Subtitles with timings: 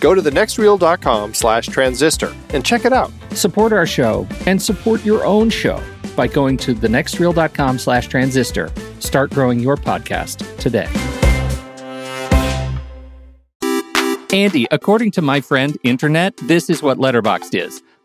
[0.00, 3.12] go to thenextreel.com slash transistor and check it out.
[3.32, 5.82] Support our show and support your own show
[6.16, 8.70] by going to thenextreel.com slash transistor.
[9.00, 10.88] Start growing your podcast today.
[14.32, 17.82] Andy, according to my friend Internet, this is what Letterboxd is.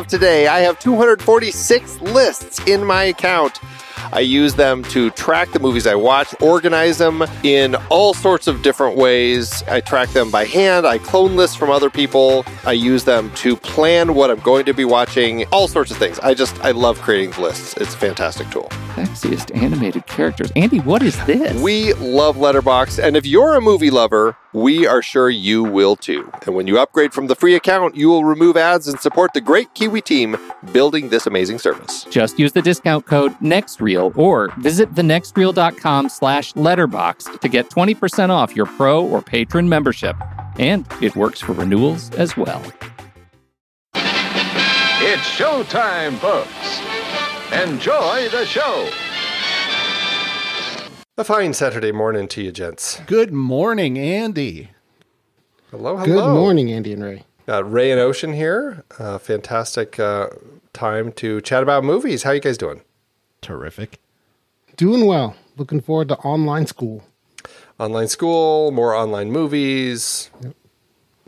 [0.00, 3.60] of today, I have 246 lists in my account.
[4.12, 8.62] I use them to track the movies I watch, organize them in all sorts of
[8.62, 9.62] different ways.
[9.68, 13.56] I track them by hand, I clone lists from other people, I use them to
[13.56, 16.18] plan what I'm going to be watching, all sorts of things.
[16.20, 17.74] I just, I love creating lists.
[17.76, 18.70] It's a fantastic tool.
[18.94, 20.50] Sexiest animated characters.
[20.56, 21.60] Andy, what is this?
[21.62, 26.30] We love Letterboxd, and if you're a movie lover, we are sure you will too.
[26.44, 29.40] And when you upgrade from the free account, you will remove ads and support the
[29.40, 30.36] great Kiwi team
[30.72, 32.04] building this amazing service.
[32.10, 38.56] Just use the discount code NEXTREEL or visit thenextreel.com slash letterbox to get 20% off
[38.56, 40.16] your pro or patron membership.
[40.58, 42.62] And it works for renewals as well.
[43.94, 46.89] It's showtime, folks.
[47.52, 48.88] Enjoy the show.
[51.18, 53.00] A fine Saturday morning to you, gents.
[53.08, 54.70] Good morning, Andy.
[55.72, 56.06] Hello, hello.
[56.06, 57.24] Good morning, Andy and Ray.
[57.46, 58.84] Got Ray and Ocean here.
[59.00, 60.28] Uh, fantastic uh,
[60.72, 62.22] time to chat about movies.
[62.22, 62.82] How you guys doing?
[63.40, 63.98] Terrific.
[64.76, 65.34] Doing well.
[65.56, 67.02] Looking forward to online school.
[67.80, 70.30] Online school, more online movies,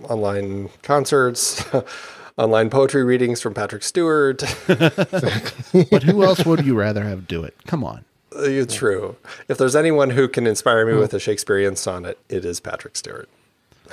[0.04, 1.64] online concerts,
[2.38, 4.42] online poetry readings from Patrick Stewart.
[5.90, 7.54] But who else would you rather have do it?
[7.66, 8.04] Come on.
[8.32, 9.16] it's true.
[9.48, 13.28] If there's anyone who can inspire me with a Shakespearean sonnet, it is Patrick Stewart.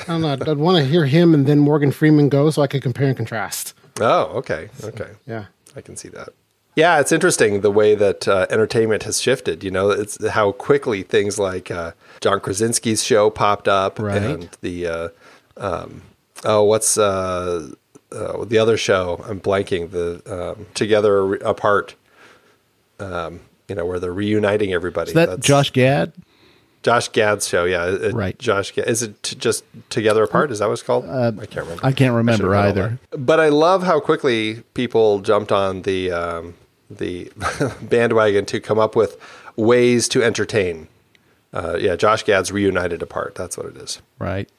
[0.01, 0.31] I don't know.
[0.33, 3.17] I'd want to hear him and then Morgan Freeman go so I could compare and
[3.17, 3.73] contrast.
[4.01, 4.69] Oh, okay.
[4.83, 5.11] Okay.
[5.25, 5.45] Yeah.
[5.75, 6.29] I can see that.
[6.75, 9.63] Yeah, it's interesting the way that uh, entertainment has shifted.
[9.63, 11.91] You know, it's how quickly things like uh,
[12.21, 14.21] John Krasinski's show popped up, Right.
[14.21, 15.09] and the uh,
[15.57, 16.03] um,
[16.45, 16.97] oh, what's
[18.11, 19.23] uh, uh, the other show?
[19.27, 19.91] I'm blanking.
[19.91, 20.21] The
[20.57, 21.95] um, Together Apart.
[22.99, 25.09] Um, you know, where they're reuniting everybody.
[25.11, 26.13] Is that Josh Gad?
[26.81, 27.65] Josh Gad's show?
[27.65, 28.37] Yeah, it- Right.
[28.39, 28.87] Josh Gad.
[28.87, 30.51] Is it t- just Together Apart?
[30.51, 31.05] Is that what it's called?
[31.07, 31.85] I can't remember.
[31.85, 32.99] I can't remember all either.
[33.11, 36.55] But I love how quickly people jumped on the um,
[36.89, 37.31] the
[37.81, 39.17] bandwagon to come up with
[39.55, 40.87] ways to entertain.
[41.53, 43.35] Uh, yeah, Josh Gad's reunited apart.
[43.35, 44.01] That's what it is.
[44.17, 44.49] Right.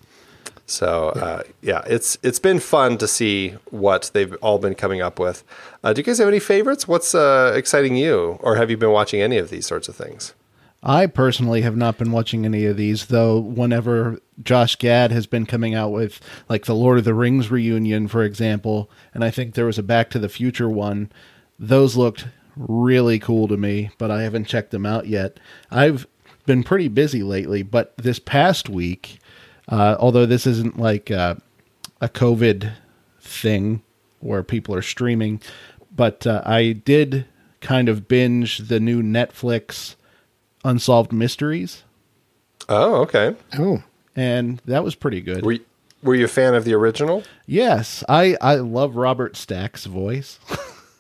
[0.70, 5.18] So uh, yeah, it's it's been fun to see what they've all been coming up
[5.18, 5.42] with.
[5.82, 6.86] Uh, do you guys have any favorites?
[6.86, 10.34] What's uh, exciting you, or have you been watching any of these sorts of things?
[10.82, 13.38] I personally have not been watching any of these, though.
[13.38, 18.08] Whenever Josh Gad has been coming out with, like, the Lord of the Rings reunion,
[18.08, 21.12] for example, and I think there was a Back to the Future one,
[21.58, 25.38] those looked really cool to me, but I haven't checked them out yet.
[25.70, 26.06] I've
[26.46, 29.18] been pretty busy lately, but this past week,
[29.70, 31.36] uh, although this isn't like uh,
[32.00, 32.72] a COVID
[33.20, 33.82] thing
[34.20, 35.40] where people are streaming,
[35.94, 37.24] but uh, I did
[37.60, 39.94] kind of binge the new Netflix
[40.64, 41.84] Unsolved Mysteries,
[42.68, 43.34] Oh, okay.
[43.58, 43.82] Oh,
[44.14, 45.44] and that was pretty good.
[45.44, 45.64] Were you,
[46.02, 47.24] were you a fan of the original?
[47.46, 50.38] yes, I I love Robert Stack's voice.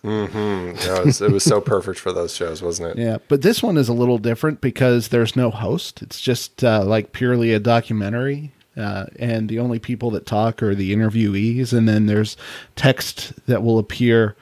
[0.02, 3.02] No, it, was, it was so perfect for those shows, wasn't it?
[3.02, 6.00] Yeah, but this one is a little different because there's no host.
[6.00, 10.74] It's just uh, like purely a documentary, uh, and the only people that talk are
[10.74, 12.36] the interviewees, and then there's
[12.76, 14.36] text that will appear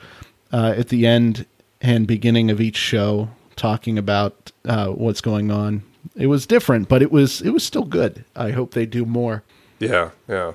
[0.52, 1.46] uh, at the end
[1.80, 5.82] and beginning of each show talking about uh, what's going on.
[6.14, 8.24] It was different, but it was it was still good.
[8.36, 9.42] I hope they do more.
[9.78, 10.52] Yeah, yeah.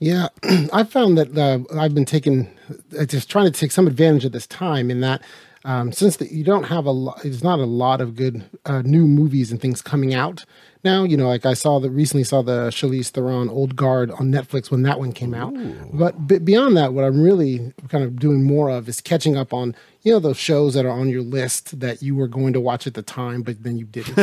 [0.00, 0.28] Yeah,
[0.72, 2.50] I found that uh, I've been taking,
[2.98, 5.22] uh, just trying to take some advantage of this time in that
[5.64, 8.82] um, since the, you don't have a lot, there's not a lot of good uh,
[8.82, 10.44] new movies and things coming out
[10.84, 11.04] now.
[11.04, 14.70] You know, like I saw the recently saw the Charlize Theron Old Guard on Netflix
[14.70, 15.54] when that one came out.
[15.92, 19.52] But b- beyond that, what I'm really kind of doing more of is catching up
[19.52, 22.60] on you know those shows that are on your list that you were going to
[22.60, 24.16] watch at the time, but then you didn't,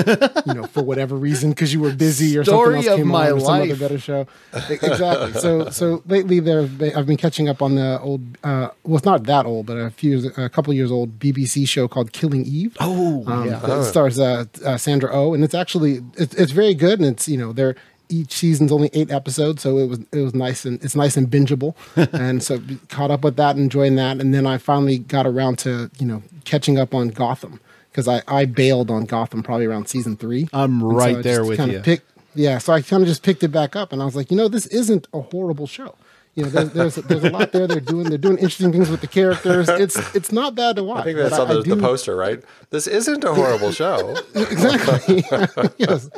[0.46, 3.08] you know, for whatever reason because you were busy or Story something else of came
[3.08, 4.28] my on or some other better show.
[4.70, 5.34] Exactly.
[5.42, 9.24] So so lately there I've been catching up on the old uh well it's not
[9.24, 12.78] that old but a few years, a couple years old BBC show called Killing Eve.
[12.80, 13.80] Oh, Um, yeah.
[13.80, 17.28] It stars uh, uh, Sandra Oh, and it's actually it's, it's very good, and it's
[17.28, 17.76] you know they're
[18.12, 21.28] each season's only eight episodes, so it was it was nice and it's nice and
[21.28, 21.76] bingeable,
[22.14, 25.90] and so caught up with that, enjoying that, and then I finally got around to
[26.00, 27.60] you know catching up on Gotham
[27.92, 30.48] because I I bailed on Gotham probably around season three.
[30.54, 31.80] I'm And right I there with you.
[31.80, 32.06] Picked,
[32.36, 34.38] yeah, so I kind of just picked it back up, and I was like, you
[34.38, 35.96] know, this isn't a horrible show.
[36.36, 37.68] You know, there's there's, there's a lot there.
[37.68, 39.68] They're doing they're doing interesting things with the characters.
[39.68, 41.02] It's it's not bad to watch.
[41.02, 42.42] I think that's but on the, the do- poster, right?
[42.70, 44.16] This isn't a horrible show.
[44.36, 45.26] exactly.
[45.78, 46.10] yes,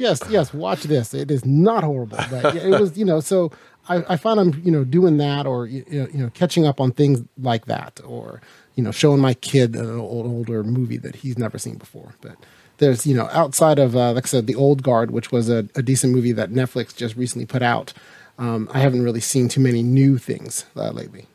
[0.00, 0.52] yes, yes.
[0.52, 1.14] Watch this.
[1.14, 2.96] It is not horrible, but it was.
[2.98, 3.52] You know, so
[3.88, 6.80] I, I find I'm you know doing that or you know, you know catching up
[6.80, 8.40] on things like that or
[8.74, 12.14] you know showing my kid an old, older movie that he's never seen before.
[12.20, 12.36] But
[12.78, 15.68] there's you know outside of uh, like I said, the Old Guard, which was a,
[15.76, 17.92] a decent movie that Netflix just recently put out.
[18.38, 21.26] Um, I haven't really seen too many new things uh, lately.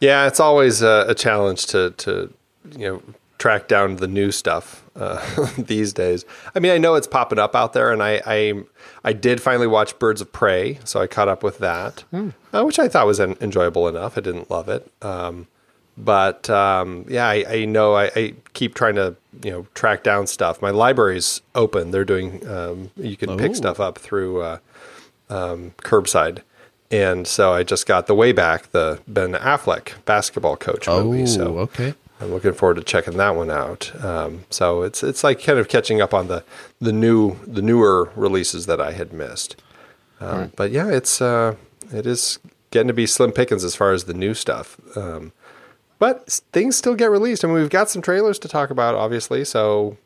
[0.00, 2.32] Yeah, it's always a, a challenge to to
[2.76, 3.02] you know
[3.38, 6.24] track down the new stuff uh, these days.
[6.54, 8.64] I mean, I know it's popping up out there, and I I,
[9.04, 12.78] I did finally watch Birds of Prey, so I caught up with that, uh, which
[12.78, 14.18] I thought was en- enjoyable enough.
[14.18, 15.46] I didn't love it, um,
[15.96, 20.26] but um, yeah, I, I know I, I keep trying to you know track down
[20.26, 20.60] stuff.
[20.60, 24.42] My library's open; they're doing um, you can pick stuff up through.
[24.42, 24.58] Uh,
[25.30, 26.40] um, curbside.
[26.90, 31.26] And so I just got the way back the Ben Affleck basketball coach movie.
[31.26, 31.92] So Oh, okay.
[32.20, 33.92] I'm looking forward to checking that one out.
[34.04, 36.44] Um, so it's it's like kind of catching up on the
[36.80, 39.56] the new the newer releases that I had missed.
[40.20, 41.54] Um, But yeah, it's uh,
[41.92, 42.38] it is
[42.70, 44.80] getting to be slim pickings as far as the new stuff.
[44.96, 45.32] Um,
[46.00, 47.44] but things still get released.
[47.44, 49.44] I mean, we've got some trailers to talk about, obviously.
[49.44, 49.96] So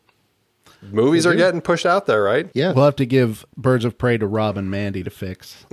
[0.91, 2.49] movies are getting pushed out there, right?
[2.53, 5.65] Yeah, We'll have to give Birds of Prey to Rob and Mandy to fix.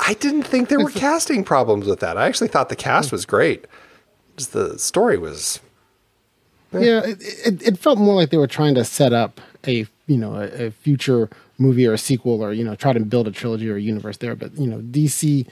[0.00, 2.16] I didn't think there were casting problems with that.
[2.16, 3.66] I actually thought the cast was great.
[4.38, 5.60] Just the story was
[6.72, 10.16] yeah it, it, it felt more like they were trying to set up a you
[10.16, 13.30] know a, a future movie or a sequel or you know try to build a
[13.30, 14.34] trilogy or a universe there.
[14.36, 15.46] But you know dc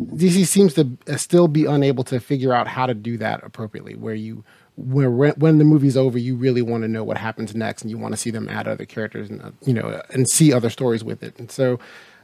[0.00, 4.14] dc seems to still be unable to figure out how to do that appropriately where
[4.14, 4.44] you
[4.76, 7.90] where when when the movie's over you really want to know what happens next and
[7.90, 10.70] you want to see them add other characters and uh, you know and see other
[10.70, 11.38] stories with it.
[11.38, 11.78] And so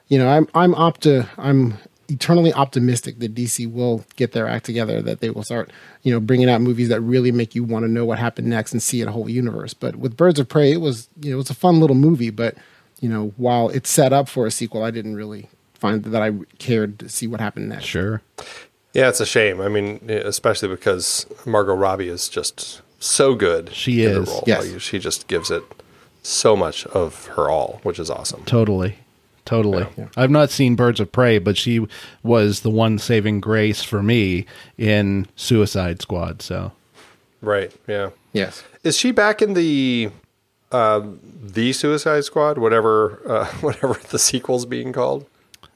[0.08, 1.74] you know i'm i'm opti- i'm
[2.08, 5.70] eternally optimistic that DC will get their act together, that they will start,
[6.02, 8.72] you know, bringing out movies that really make you want to know what happened next
[8.72, 9.74] and see a whole universe.
[9.74, 12.30] But with Birds of Prey, it was, you know, it was a fun little movie,
[12.30, 12.56] but
[13.00, 16.32] you know, while it's set up for a sequel, I didn't really find that I
[16.58, 17.84] cared to see what happened next.
[17.84, 18.22] Sure.
[18.92, 19.60] yeah, it's a shame.
[19.60, 23.72] I mean, especially because Margot Robbie is just so good.
[23.72, 24.28] She in the is.
[24.28, 24.44] role.
[24.46, 24.72] Yes.
[24.72, 25.62] Like, she just gives it
[26.22, 28.44] so much of her all, which is awesome.
[28.44, 28.98] Totally.
[29.48, 29.86] Totally.
[30.16, 31.86] I've not seen Birds of Prey, but she
[32.22, 34.44] was the one saving grace for me
[34.76, 36.42] in Suicide Squad.
[36.42, 36.72] So
[37.40, 37.72] Right?
[37.86, 38.10] Yeah.
[38.34, 38.62] Yes.
[38.84, 40.10] Is she back in the
[40.70, 41.00] uh,
[41.42, 42.58] the Suicide Squad?
[42.58, 45.24] Whatever, uh, whatever the sequel's being called.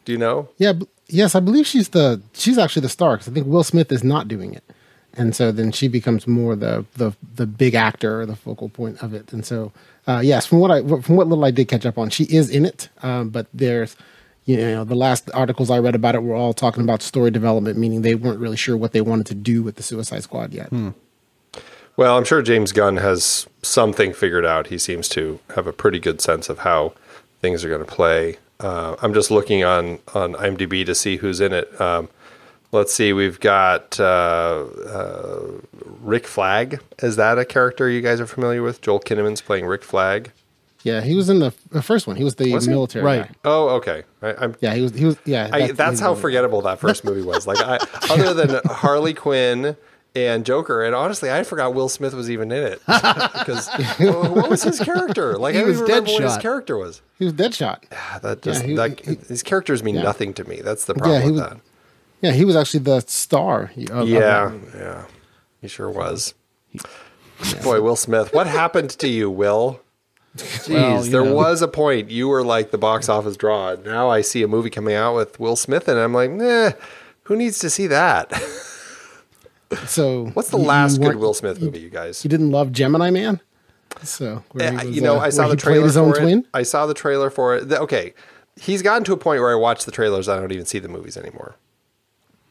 [0.04, 0.48] Do you know?
[0.58, 0.72] Yeah.
[0.74, 3.92] b- Yes, I believe she's the she's actually the star because I think Will Smith
[3.92, 4.64] is not doing it,
[5.12, 9.02] and so then she becomes more the the the big actor or the focal point
[9.02, 9.30] of it.
[9.30, 9.72] And so,
[10.06, 12.50] uh, yes, from what I from what little I did catch up on, she is
[12.50, 12.88] in it.
[13.02, 13.96] Um, but there's
[14.44, 17.78] you know the last articles I read about it were all talking about story development,
[17.78, 20.72] meaning they weren't really sure what they wanted to do with the Suicide Squad yet.
[21.96, 24.68] Well, I'm sure James Gunn has something figured out.
[24.68, 26.94] He seems to have a pretty good sense of how
[27.40, 28.38] things are going to play.
[28.58, 31.80] Uh, I'm just looking on on IMDb to see who's in it.
[31.80, 32.08] Um,
[32.72, 35.40] let's see, we've got uh, uh,
[36.00, 36.80] Rick Flag.
[37.00, 38.80] Is that a character you guys are familiar with?
[38.80, 40.32] Joel Kinnaman's playing Rick Flag.
[40.84, 42.16] Yeah, he was in the, the first one.
[42.16, 43.28] He was the Was military Right.
[43.28, 43.34] guy.
[43.44, 44.02] Oh, okay.
[44.20, 44.92] I, I'm Yeah, he was.
[44.92, 45.16] He was.
[45.24, 47.46] Yeah, I, that's how forgettable that first movie was.
[47.46, 47.78] Like, I,
[48.10, 49.76] other than Harley Quinn
[50.16, 53.68] and Joker, and honestly, I forgot Will Smith was even in it because
[54.00, 55.38] what was his character?
[55.38, 57.00] Like, He I don't was even remember what his character was.
[57.16, 57.84] He was Deadshot.
[57.92, 60.02] Yeah, That just he- that he- these characters mean yeah.
[60.02, 60.62] nothing to me.
[60.62, 61.60] That's the problem Yeah, with was- that.
[62.22, 63.70] Yeah, he was actually the star.
[63.76, 64.60] Of, of Yeah, that.
[64.78, 65.04] yeah,
[65.60, 66.34] he sure was.
[67.62, 69.80] Boy, Will Smith, what happened to you, Will?
[70.36, 71.34] Jeez, Well, there know.
[71.34, 73.74] was a point you were like the box office draw.
[73.84, 76.70] Now I see a movie coming out with Will Smith, and I'm like, nah,
[77.24, 78.32] who needs to see that?
[79.86, 82.22] So What's the you- you last good Will Smith movie, you guys?
[82.24, 83.40] You didn't love Gemini Man.
[84.02, 86.40] So where he was, you know, uh, I saw the trailer his own for twin.
[86.40, 86.46] it.
[86.52, 87.72] I saw the trailer for it.
[87.72, 88.12] Okay,
[88.60, 90.28] he's gotten to a point where I watch the trailers.
[90.28, 91.56] I don't even see the movies anymore.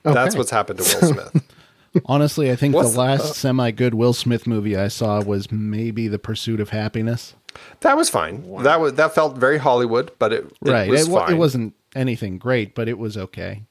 [0.04, 1.44] That's what's happened to Will Smith.
[2.06, 6.08] Honestly, I think What's- the last semi good Will Smith movie I saw was maybe
[6.08, 7.36] The Pursuit of Happiness.
[7.82, 8.64] that was fine.
[8.64, 10.90] That was that felt very Hollywood, but it, it right.
[10.90, 11.32] Was it, fine.
[11.34, 13.64] it wasn't anything great, but it was okay.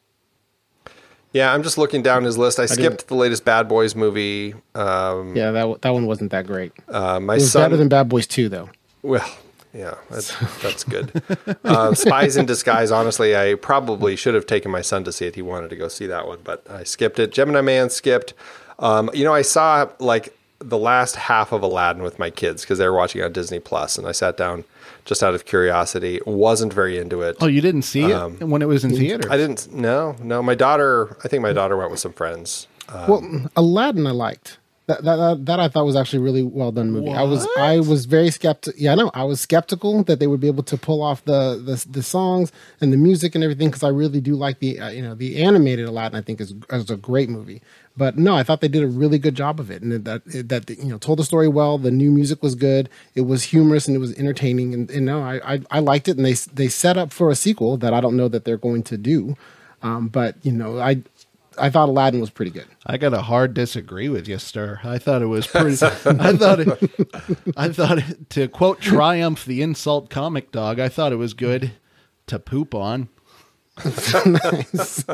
[1.33, 2.59] Yeah, I'm just looking down his list.
[2.59, 4.53] I didn't- skipped the latest Bad Boys movie.
[4.75, 6.73] Um, Yeah, that that one wasn't that great.
[6.89, 7.63] uh, my it was son.
[7.63, 8.69] better than Bad Boys Two, though.
[9.03, 9.27] well,
[9.73, 11.23] yeah, that's, that's good.
[11.65, 12.91] Uh, Spies in Disguise.
[12.91, 15.35] Honestly, I probably should have taken my son to see it.
[15.35, 17.33] He wanted to go see that one, but I skipped it.
[17.33, 18.35] Gemini Man skipped.
[18.79, 22.79] Um, you know, I saw like the last half of Aladdin with my kids because
[22.79, 24.65] they were watching on Disney Plus, and I sat down
[25.05, 26.21] just out of curiosity.
[26.27, 27.37] wasn't very into it.
[27.41, 29.27] Oh, you didn't see it when it was in theaters?
[29.27, 29.73] Um, I didn't.
[29.73, 30.43] No, no.
[30.43, 31.17] My daughter.
[31.25, 32.67] I think my daughter went with some friends.
[32.93, 34.59] well, Aladdin, I liked.
[34.90, 37.12] That, that, that, I thought was actually a really well done movie.
[37.12, 38.80] I was I was very skeptical.
[38.80, 39.11] Yeah, I know.
[39.14, 42.50] I was skeptical that they would be able to pull off the the, the songs
[42.80, 45.42] and the music and everything because I really do like the uh, you know the
[45.42, 46.18] animated Aladdin.
[46.18, 47.62] I think is is a great movie.
[47.97, 50.70] But no, I thought they did a really good job of it, and that that
[50.70, 51.78] you know told the story well.
[51.78, 52.88] The new music was good.
[53.14, 54.75] It was humorous and it was entertaining.
[54.75, 56.16] And, and no, I, I I liked it.
[56.16, 58.82] And they they set up for a sequel that I don't know that they're going
[58.85, 59.37] to do.
[59.82, 61.02] Um, but you know, I
[61.61, 62.67] I thought Aladdin was pretty good.
[62.87, 64.81] I got a hard disagree with you, sir.
[64.83, 65.71] I thought it was pretty.
[65.85, 66.90] I thought it.
[67.57, 70.81] I thought it, to quote Triumph, the insult comic dog.
[70.81, 71.73] I thought it was good
[72.26, 73.09] to poop on.
[74.26, 75.05] nice.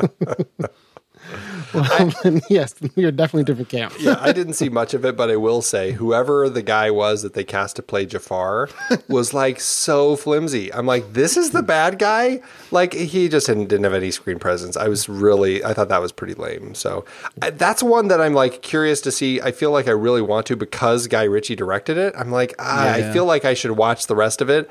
[1.73, 3.93] Well, then, yes, we are definitely different camp.
[3.99, 7.21] yeah, I didn't see much of it, but I will say, whoever the guy was
[7.23, 8.69] that they cast to play Jafar
[9.07, 10.73] was like so flimsy.
[10.73, 12.41] I'm like, this is the bad guy.
[12.71, 14.77] Like he just didn't, didn't have any screen presence.
[14.77, 16.73] I was really, I thought that was pretty lame.
[16.75, 17.05] So
[17.41, 19.41] I, that's one that I'm like curious to see.
[19.41, 22.13] I feel like I really want to because Guy Ritchie directed it.
[22.17, 23.13] I'm like, ah, I Yeah.
[23.13, 24.69] feel like I should watch the rest of it.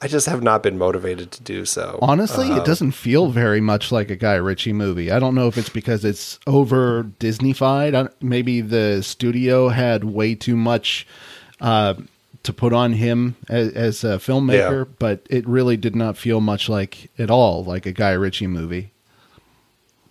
[0.00, 1.98] I just have not been motivated to do so.
[2.02, 5.10] Honestly, it doesn't feel very much like a Guy Ritchie movie.
[5.10, 8.12] I don't know if it's because it's over Disneyfied.
[8.20, 11.06] Maybe the studio had way too much
[11.60, 11.94] uh,
[12.42, 14.92] to put on him as, as a filmmaker, Yeah.
[14.98, 18.92] but it really did not feel much like at all like a Guy Ritchie movie.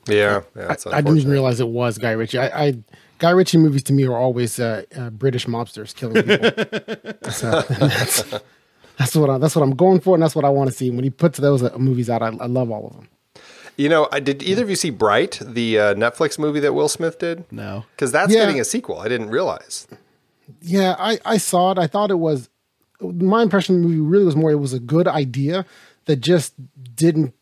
[0.08, 2.40] Yeah, yeah that's I, I didn't even realize it was Guy Ritchie.
[2.40, 2.78] I, I
[3.20, 7.32] Guy Ritchie movies to me are always uh, uh, British mobsters killing people.
[7.32, 8.40] so
[8.98, 10.76] that's, that's what I, that's what I'm going for, and that's what I want to
[10.76, 10.90] see.
[10.90, 13.08] When he puts those uh, movies out, I, I love all of them.
[13.76, 16.88] You know, I, did either of you see Bright, the uh, Netflix movie that Will
[16.90, 17.52] Smith did?
[17.52, 17.86] No.
[17.96, 18.42] Because that's Yeah.
[18.42, 19.00] getting a sequel.
[19.00, 19.88] I didn't realize.
[20.62, 21.80] Yeah, I, I saw it.
[21.80, 22.50] I thought it was
[23.02, 25.66] my impression of the movie really was more it was a good idea
[26.06, 26.54] that just
[26.96, 27.34] didn't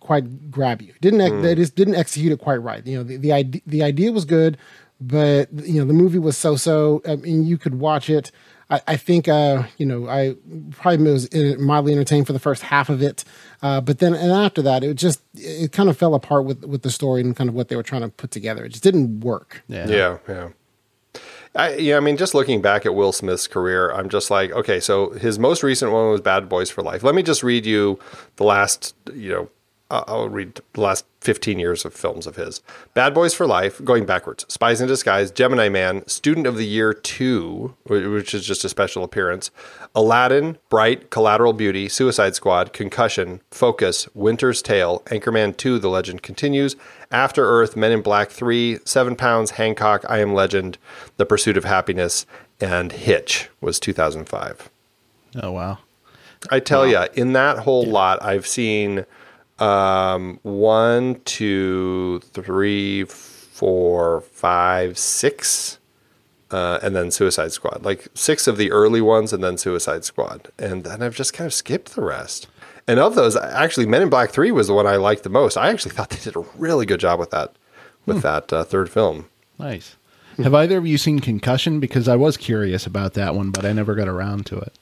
[0.00, 0.92] quite grab you.
[1.00, 2.84] Didn't ex- they just didn't execute it quite right.
[2.86, 4.58] You know, the the idea the idea was good,
[5.00, 7.02] but you know the movie was so so.
[7.08, 8.32] I mean, you could watch it.
[8.68, 10.36] I, I think uh, you know I
[10.72, 13.24] probably was mildly entertained for the first half of it,
[13.62, 16.82] uh, but then and after that it just it kind of fell apart with with
[16.82, 18.64] the story and kind of what they were trying to put together.
[18.64, 19.62] It just didn't work.
[19.68, 19.88] Yeah.
[19.88, 20.48] Yeah, yeah.
[21.54, 24.78] I, yeah, I mean, just looking back at Will Smith's career, I'm just like, okay,
[24.78, 27.02] so his most recent one was Bad Boys for Life.
[27.02, 27.98] Let me just read you
[28.36, 29.50] the last, you know,
[29.90, 32.60] uh, I'll read the last 15 years of films of his.
[32.94, 34.44] Bad Boys for Life, going backwards.
[34.48, 39.04] Spies in Disguise, Gemini Man, Student of the Year 2, which is just a special
[39.04, 39.50] appearance.
[39.94, 46.76] Aladdin, Bright, Collateral Beauty, Suicide Squad, Concussion, Focus, Winter's Tale, Anchorman 2, The Legend Continues,
[47.10, 50.78] After Earth, Men in Black 3, Seven Pounds, Hancock, I Am Legend,
[51.16, 52.26] The Pursuit of Happiness,
[52.60, 54.70] and Hitch was 2005.
[55.42, 55.78] Oh wow.
[56.50, 59.04] I tell ya, in that whole lot, I've seen
[59.58, 65.78] um, one, two, three, four, five, six,
[66.50, 67.84] uh, and then Suicide Squad.
[67.84, 71.46] Like six of the early ones, and then Suicide Squad, and then I've just kind
[71.46, 72.48] of skipped the rest.
[72.88, 75.56] And of those, actually, Men in Black Three was the one I liked the most.
[75.56, 77.56] I actually thought they did a really good job with that,
[78.04, 79.26] with that uh, third film.
[79.58, 79.96] Nice.
[80.36, 81.80] Have either of you seen Concussion?
[81.80, 84.74] Because I was curious about that one, but I never got around to it.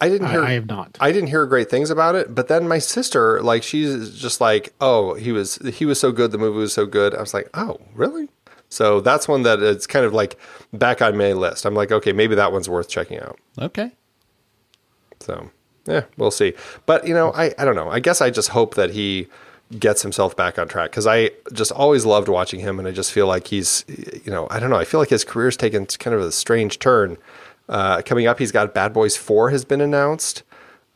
[0.00, 0.42] I didn't I- hear.
[0.44, 0.96] I have not.
[1.00, 2.34] I didn't hear great things about it.
[2.34, 6.32] But then my sister, like, she's just like, "Oh, he was he was so good.
[6.32, 8.28] The movie was so good." I was like, "Oh, really?"
[8.68, 10.36] So that's one that it's kind of like
[10.72, 11.64] back on my list.
[11.64, 13.38] I'm like, okay, maybe that one's worth checking out.
[13.60, 13.92] Okay.
[15.20, 15.50] So
[15.86, 16.52] yeah, we'll see.
[16.84, 17.88] But you know, I I don't know.
[17.90, 19.28] I guess I just hope that he
[19.78, 23.12] gets himself back on track because I just always loved watching him, and I just
[23.12, 23.84] feel like he's
[24.24, 24.76] you know I don't know.
[24.78, 27.16] I feel like his career's taken kind of a strange turn.
[27.68, 30.42] Uh, coming up, he's got Bad Boys Four has been announced.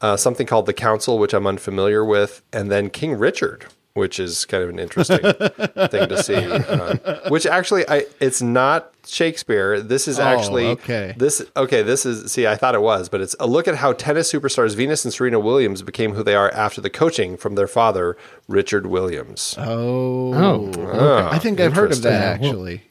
[0.00, 4.46] Uh, something called The Council, which I'm unfamiliar with, and then King Richard, which is
[4.46, 5.18] kind of an interesting
[5.88, 6.34] thing to see.
[6.36, 9.78] Uh, which actually, I it's not Shakespeare.
[9.80, 11.14] This is Oh, actually okay.
[11.18, 13.92] this okay, this is see, I thought it was, but it's a look at how
[13.92, 17.68] tennis superstars Venus and Serena Williams became who they are after the coaching from their
[17.68, 18.16] father,
[18.48, 19.54] Richard Williams.
[19.58, 20.32] Oh.
[20.34, 22.46] Oh, I think I've heard of that interesting.
[22.48, 22.82] actually.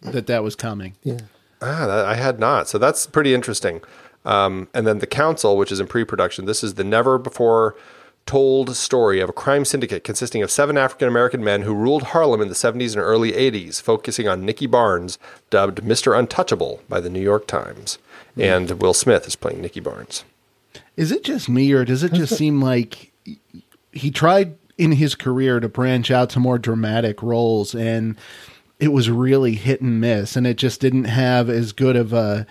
[0.00, 0.94] That that was coming.
[1.04, 1.20] Yeah.
[1.62, 2.68] Ah, that, I had not.
[2.68, 3.80] So that's pretty interesting.
[4.24, 6.44] Um, and then the council, which is in pre-production.
[6.44, 7.76] This is the never before
[8.24, 12.40] told story of a crime syndicate consisting of seven African American men who ruled Harlem
[12.40, 15.18] in the 70s and early 80s, focusing on Nicky Barnes,
[15.50, 16.16] dubbed Mr.
[16.16, 17.98] Untouchable by the New York Times.
[18.36, 20.24] And Will Smith is playing Nicky Barnes.
[20.96, 23.12] Is it just me, or does it just seem like
[23.92, 28.16] he tried in his career to branch out to more dramatic roles, and
[28.78, 32.46] it was really hit and miss, and it just didn't have as good of a.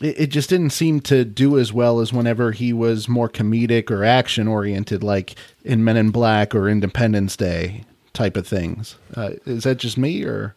[0.00, 3.90] It it just didn't seem to do as well as whenever he was more comedic
[3.90, 8.96] or action oriented, like in Men in Black or Independence Day type of things.
[9.14, 10.54] Uh, is that just me, or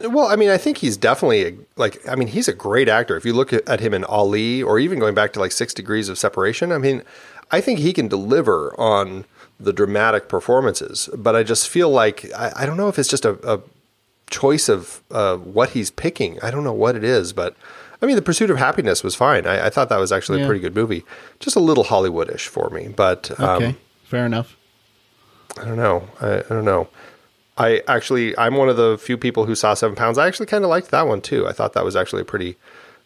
[0.00, 2.06] Well, I mean, I think he's definitely a, like.
[2.08, 3.16] I mean, he's a great actor.
[3.16, 6.08] If you look at, him in Ali, or even going back to like Six Degrees
[6.08, 7.02] of Separation, I mean,
[7.50, 9.24] I think he can deliver on
[9.58, 11.10] the dramatic performances.
[11.16, 13.60] But I just feel like I, I don't know if it's just a, a
[14.30, 16.38] choice of uh, what he's picking.
[16.42, 17.54] I don't know what it is, but
[18.02, 19.46] I mean, The Pursuit of Happiness was fine.
[19.46, 20.44] I, I thought that was actually Yeah.
[20.44, 21.04] a pretty good movie.
[21.38, 24.56] Just a little Hollywoodish for me, but um, okay, fair enough.
[25.60, 26.08] I don't know.
[26.20, 26.88] I, I don't know.
[27.58, 30.16] I actually, I'm one of the few people who saw Seven Pounds.
[30.16, 31.46] I actually kind of liked that one too.
[31.46, 32.56] I thought that was actually a pretty,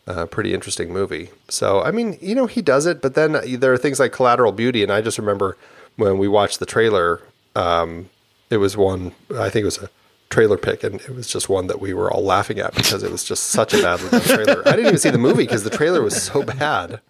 [0.07, 1.31] uh, pretty interesting movie.
[1.49, 4.52] So, I mean, you know, he does it, but then there are things like Collateral
[4.52, 5.56] Beauty, and I just remember
[5.97, 7.21] when we watched the trailer,
[7.56, 8.10] um,
[8.50, 9.13] it was one.
[9.37, 9.91] I think it was a
[10.34, 13.12] trailer pick, and it was just one that we were all laughing at because it
[13.12, 14.66] was just such a badly done trailer.
[14.66, 17.00] I didn't even see the movie because the trailer was so bad.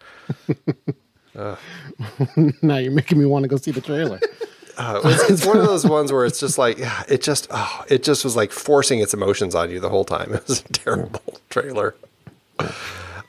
[2.62, 4.20] now you're making me want to go see the trailer.
[4.76, 7.84] Uh, it's, it's one of those ones where it's just like yeah, it just oh,
[7.88, 10.32] it just was like forcing its emotions on you the whole time.
[10.34, 11.94] It was a terrible trailer.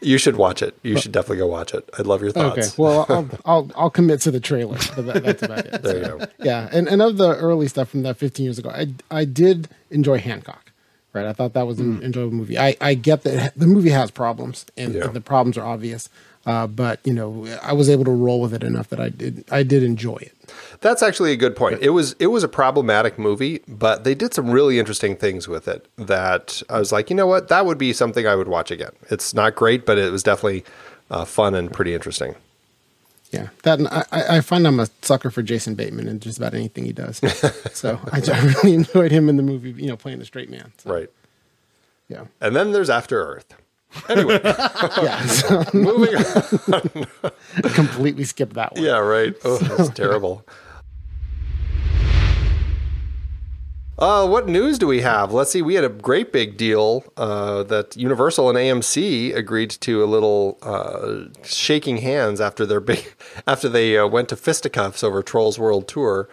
[0.05, 0.77] You should watch it.
[0.83, 1.89] You should definitely go watch it.
[1.97, 2.57] I'd love your thoughts.
[2.57, 4.77] Okay, well, I'll, I'll I'll commit to the trailer.
[4.95, 5.81] But that, that's about it.
[5.81, 6.25] There you go.
[6.39, 9.69] Yeah, and, and of the early stuff from that 15 years ago, I I did
[9.89, 10.71] enjoy Hancock.
[11.13, 12.03] Right, I thought that was an hmm.
[12.03, 12.59] enjoyable movie.
[12.59, 15.07] I, I get that the movie has problems, and Yeah.
[15.07, 16.09] the problems are obvious.
[16.45, 19.43] Uh, but you know, I was able to roll with it enough that I did
[19.51, 20.33] I did enjoy it.
[20.81, 21.81] That's actually a good point.
[21.81, 25.67] It was it was a problematic movie, but they did some really interesting things with
[25.67, 28.69] it that I was like, you know what, that would be something I would watch
[28.69, 28.91] again.
[29.09, 30.63] It's not great, but it was definitely
[31.09, 32.35] uh, fun and pretty interesting.
[33.31, 33.79] Yeah, that
[34.11, 37.17] I, I find I'm a sucker for Jason Bateman and just about anything he does.
[37.73, 40.71] so I, I really enjoyed him in the movie, you know, playing the straight man.
[40.77, 41.09] So, Right.
[42.07, 43.55] Yeah, And then there's After Earth.
[44.09, 45.25] Anyway, yeah.
[45.25, 47.31] So moving on.
[47.73, 48.83] completely skipped that one.
[48.83, 49.33] Yeah, right.
[49.43, 50.45] Oh, that's terrible.
[53.97, 55.31] Uh, what news do we have?
[55.31, 55.61] Let's see.
[55.61, 60.57] We had a great big deal uh, that Universal and AMC agreed to a little
[60.61, 63.13] uh, shaking hands after their big
[63.47, 66.27] after they uh, went to fisticuffs over Trolls World Tour.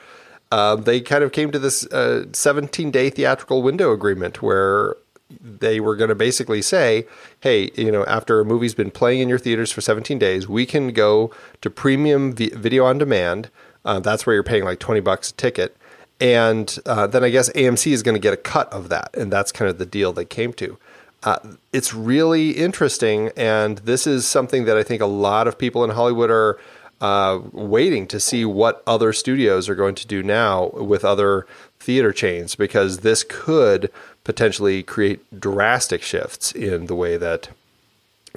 [0.51, 1.87] Uh, they kind of came to this
[2.33, 4.97] 17 day theatrical window agreement where
[5.41, 7.07] they were going to basically say,
[7.41, 10.67] hey, you know, after a movie's been playing in your theaters for 17 days, we
[10.67, 13.51] can go to premium vi- video on demand.
[13.85, 15.77] Uh, that's where you're paying like 20 bucks a ticket.
[16.21, 19.11] And uh, then I guess AMC is going to get a cut of that.
[19.17, 20.79] And that's kind of the deal they came to.
[21.25, 21.39] Uh,
[21.73, 23.31] it's really interesting.
[23.37, 26.59] And this is something that I think a lot of people in Hollywood are
[27.03, 31.47] uh, waiting to see what other studios are going to do now with other
[31.83, 33.91] theater chains because this could
[34.25, 37.49] potentially create drastic shifts in the way that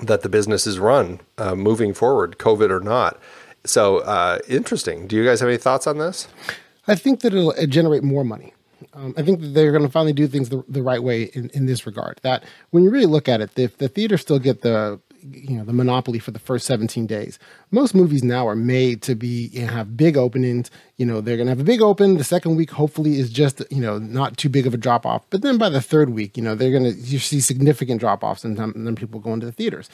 [0.01, 3.17] that the business is run uh, moving forward, COVID or not.
[3.63, 5.07] So uh, interesting.
[5.07, 6.27] Do you guys have any thoughts on this?
[6.87, 8.53] I think that it'll uh, generate more money.
[8.93, 11.49] Um, I think that they're going to finally do things the, the right way in,
[11.51, 12.19] in this regard.
[12.23, 14.99] That when you really look at it, if the theaters still get the
[15.31, 17.39] you know the monopoly for the first 17 days,
[17.71, 20.69] most movies now are made to be you know, have big openings.
[20.97, 22.17] You know they're going to have a big open.
[22.17, 25.23] The second week hopefully is just you know not too big of a drop off.
[25.29, 28.23] But then by the third week, you know they're going to you see significant drop
[28.23, 29.89] offs and then people going to the theaters.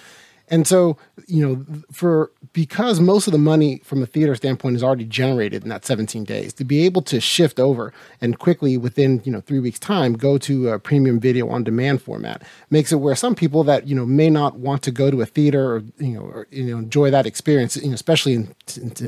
[0.51, 4.83] And so, you know, for because most of the money from a theater standpoint is
[4.83, 9.21] already generated in that 17 days, to be able to shift over and quickly within,
[9.23, 12.97] you know, three weeks time, go to a premium video on demand format makes it
[12.97, 15.83] where some people that, you know, may not want to go to a theater or,
[15.99, 18.55] you know, or, you know, enjoy that experience, you know, especially in,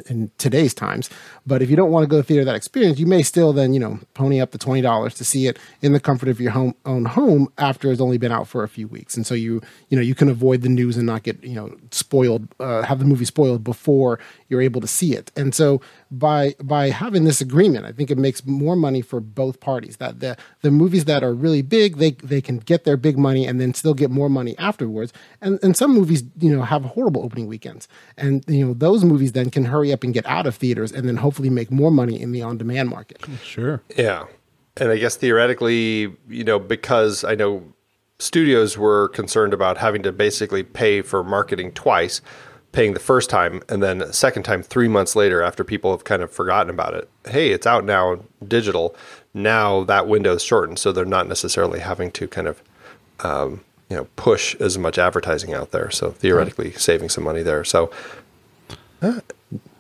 [0.08, 1.10] in, today's times.
[1.45, 3.73] But if you don't want to go to theater that experience, you may still then,
[3.73, 6.75] you know, pony up the $20 to see it in the comfort of your home,
[6.86, 9.17] own home after it's only been out for a few weeks.
[9.17, 11.76] And so you, you know, you can avoid the news and not get, you know,
[11.91, 14.19] spoiled, uh, have the movie spoiled before
[14.50, 15.32] you're able to see it.
[15.36, 19.60] And so by by having this agreement, I think it makes more money for both
[19.60, 19.98] parties.
[19.98, 23.46] That the the movies that are really big, they they can get their big money
[23.48, 25.13] and then still get more money afterwards.
[25.41, 27.88] And and some movies, you know, have horrible opening weekends.
[28.17, 31.08] And you know, those movies then can hurry up and get out of theaters and
[31.08, 33.26] then hopefully make more money in the on-demand market.
[33.41, 33.82] Sure.
[33.98, 34.26] Yeah.
[34.78, 37.72] And I guess theoretically, you know, because I know
[38.23, 42.21] studios were concerned about having to basically pay for marketing twice,
[42.71, 46.21] paying the first time and then second time three months later after people have kind
[46.21, 47.09] of forgotten about it.
[47.27, 48.95] Hey, it's out now, digital.
[49.33, 52.63] Now that window is shortened, so they're not necessarily having to kind of,
[53.19, 55.91] um, you know, push as much advertising out there.
[55.91, 57.63] So theoretically, saving some money there.
[57.63, 57.91] So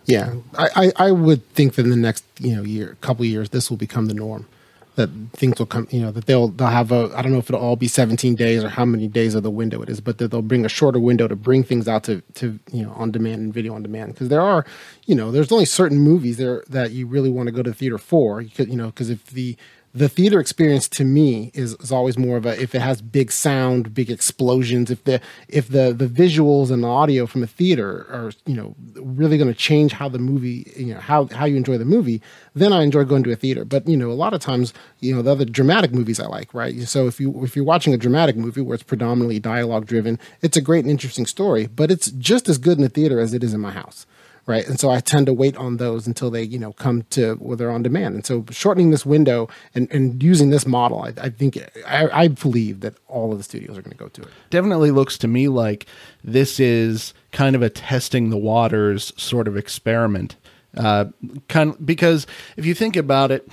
[0.05, 3.51] Yeah, I, I, I would think that in the next you know year, couple years,
[3.51, 4.47] this will become the norm.
[4.95, 7.49] That things will come, you know, that they'll they'll have a I don't know if
[7.49, 10.19] it'll all be 17 days or how many days of the window it is, but
[10.19, 13.09] that they'll bring a shorter window to bring things out to to you know on
[13.09, 14.65] demand and video on demand because there are
[15.05, 17.75] you know there's only certain movies there that you really want to go to the
[17.75, 18.39] theater for.
[18.39, 19.57] You could you know because if the
[19.95, 23.31] the theater experience to me is, is always more of a if it has big
[23.31, 28.07] sound, big explosions, if the if the the visuals and the audio from a theater
[28.09, 31.55] are you know really going to change how the movie you know how how you
[31.55, 32.21] enjoy the movie,
[32.55, 33.65] then I enjoy going to a theater.
[33.65, 36.53] But you know a lot of times you know the other dramatic movies I like
[36.55, 36.81] right.
[36.87, 40.57] So if you if you're watching a dramatic movie where it's predominantly dialogue driven, it's
[40.57, 43.43] a great and interesting story, but it's just as good in the theater as it
[43.43, 44.07] is in my house
[44.45, 44.67] right?
[44.67, 47.55] And so I tend to wait on those until they, you know, come to where
[47.55, 48.15] they're on demand.
[48.15, 52.27] And so shortening this window and, and using this model, I, I think I, I
[52.27, 54.27] believe that all of the studios are going to go to it.
[54.49, 55.85] Definitely looks to me like
[56.23, 60.35] this is kind of a testing the waters sort of experiment.
[60.75, 61.05] Uh,
[61.47, 62.27] kind of, because
[62.57, 63.47] if you think about it,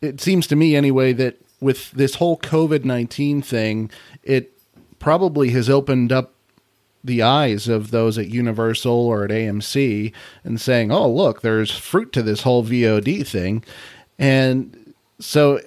[0.00, 3.90] it seems to me anyway that with this whole COVID nineteen thing,
[4.22, 4.52] it
[4.98, 6.34] probably has opened up
[7.06, 10.12] the eyes of those at Universal or at AMC
[10.44, 13.64] and saying, "Oh, look, there's fruit to this whole VOD thing,"
[14.18, 15.60] and so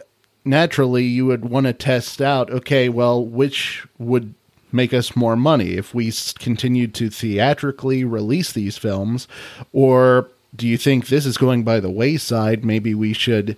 [0.46, 2.52] naturally you would want to test out.
[2.52, 4.34] Okay, well, which would
[4.72, 9.28] make us more money if we continued to theatrically release these films,
[9.74, 12.64] or do you think this is going by the wayside?
[12.66, 13.58] Maybe we should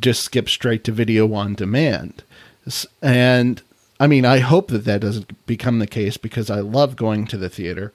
[0.00, 2.22] just skip straight to video on demand.
[3.02, 3.62] And
[4.00, 7.36] I mean, I hope that that doesn't become the case because I love going to
[7.36, 7.92] the theater.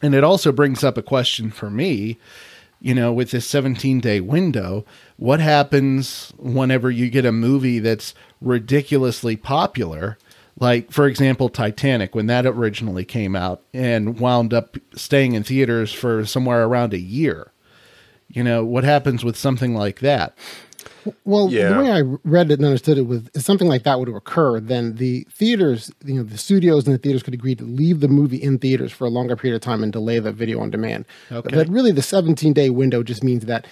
[0.00, 2.18] And it also brings up a question for me,
[2.80, 4.84] you know, with this 17 day window,
[5.16, 10.16] what happens whenever you get a movie that's ridiculously popular?
[10.60, 15.92] Like, for example, Titanic, when that originally came out and wound up staying in theaters
[15.92, 17.52] for somewhere around a year.
[18.28, 20.36] You know, what happens with something like that?
[21.24, 21.70] Well, Yeah.
[21.74, 24.60] the way I read it and understood it was if something like that would occur,
[24.60, 28.08] then the theaters, you know, the studios and the theaters could agree to leave the
[28.08, 31.04] movie in theaters for a longer period of time and delay the video on demand.
[31.30, 31.54] Okay.
[31.54, 33.66] But really, the 17 day window just means that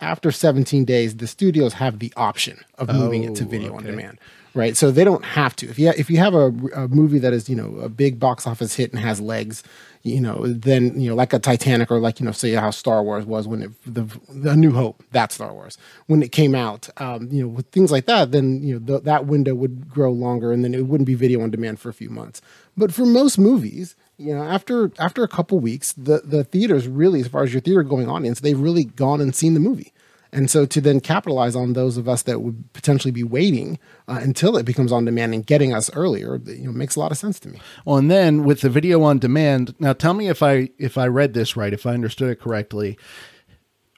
[0.00, 3.84] after 17 days, the studios have the option of moving it to Oh, video on
[3.84, 4.18] demand.
[4.54, 5.66] Right, so they don't have to.
[5.70, 8.46] If you if you have a, a movie that is you know a big box
[8.46, 9.62] office hit and has legs,
[10.02, 13.02] you know, then you know like a Titanic or like you know say how Star
[13.02, 16.90] Wars was when it the the New Hope that Star Wars when it came out,
[16.98, 20.12] um, you know, with things like that, then you know th- that window would grow
[20.12, 22.42] longer and then it wouldn't be video on demand for a few months.
[22.76, 27.20] But for most movies, you know, after after a couple weeks, the the theaters really,
[27.20, 29.94] as far as your theater going audience, they've really gone and seen the movie.
[30.32, 34.20] And so to then capitalize on those of us that would potentially be waiting uh,
[34.22, 37.18] until it becomes on demand and getting us earlier, you know, makes a lot of
[37.18, 37.60] sense to me.
[37.84, 41.06] Well, and then with the video on demand, now tell me if I if I
[41.06, 42.96] read this right, if I understood it correctly.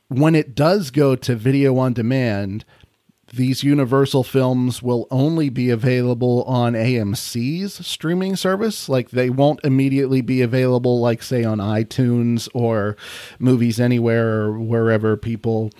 [0.09, 2.64] When it does go to video on demand,
[3.33, 8.88] these Universal films will only be available on AMC's streaming service.
[8.88, 12.97] Like they won't immediately be available, like say on iTunes or
[13.38, 15.70] Movies Anywhere or wherever people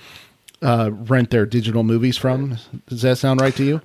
[0.65, 2.59] uh, rent their digital movies from.
[2.89, 3.81] Does that sound right to you?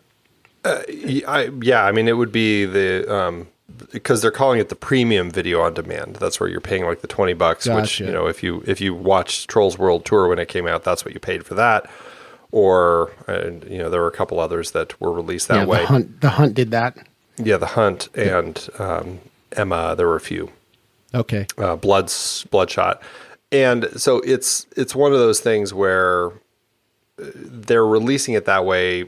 [0.65, 3.47] Y- I, yeah, I mean, it would be the um,
[3.91, 6.15] because they're calling it the premium video on demand.
[6.15, 7.67] That's where you're paying like the twenty bucks.
[7.67, 10.83] Which you know, if you if you watched Trolls World Tour when it came out,
[10.83, 11.89] that's what you paid for that.
[12.51, 13.11] Or
[13.69, 15.81] you know, there were a couple others that were released that yeah, way.
[15.81, 16.97] the hunt the hunt did that.
[17.41, 19.19] Yeah, The Hunt and um,
[19.53, 19.95] Emma.
[19.95, 20.51] There were a few.
[21.15, 21.47] Okay.
[21.57, 23.01] uh, Bloods Bloodshot,
[23.51, 26.31] and so it's it's one of those things where uh,
[27.19, 28.99] they're releasing it that way,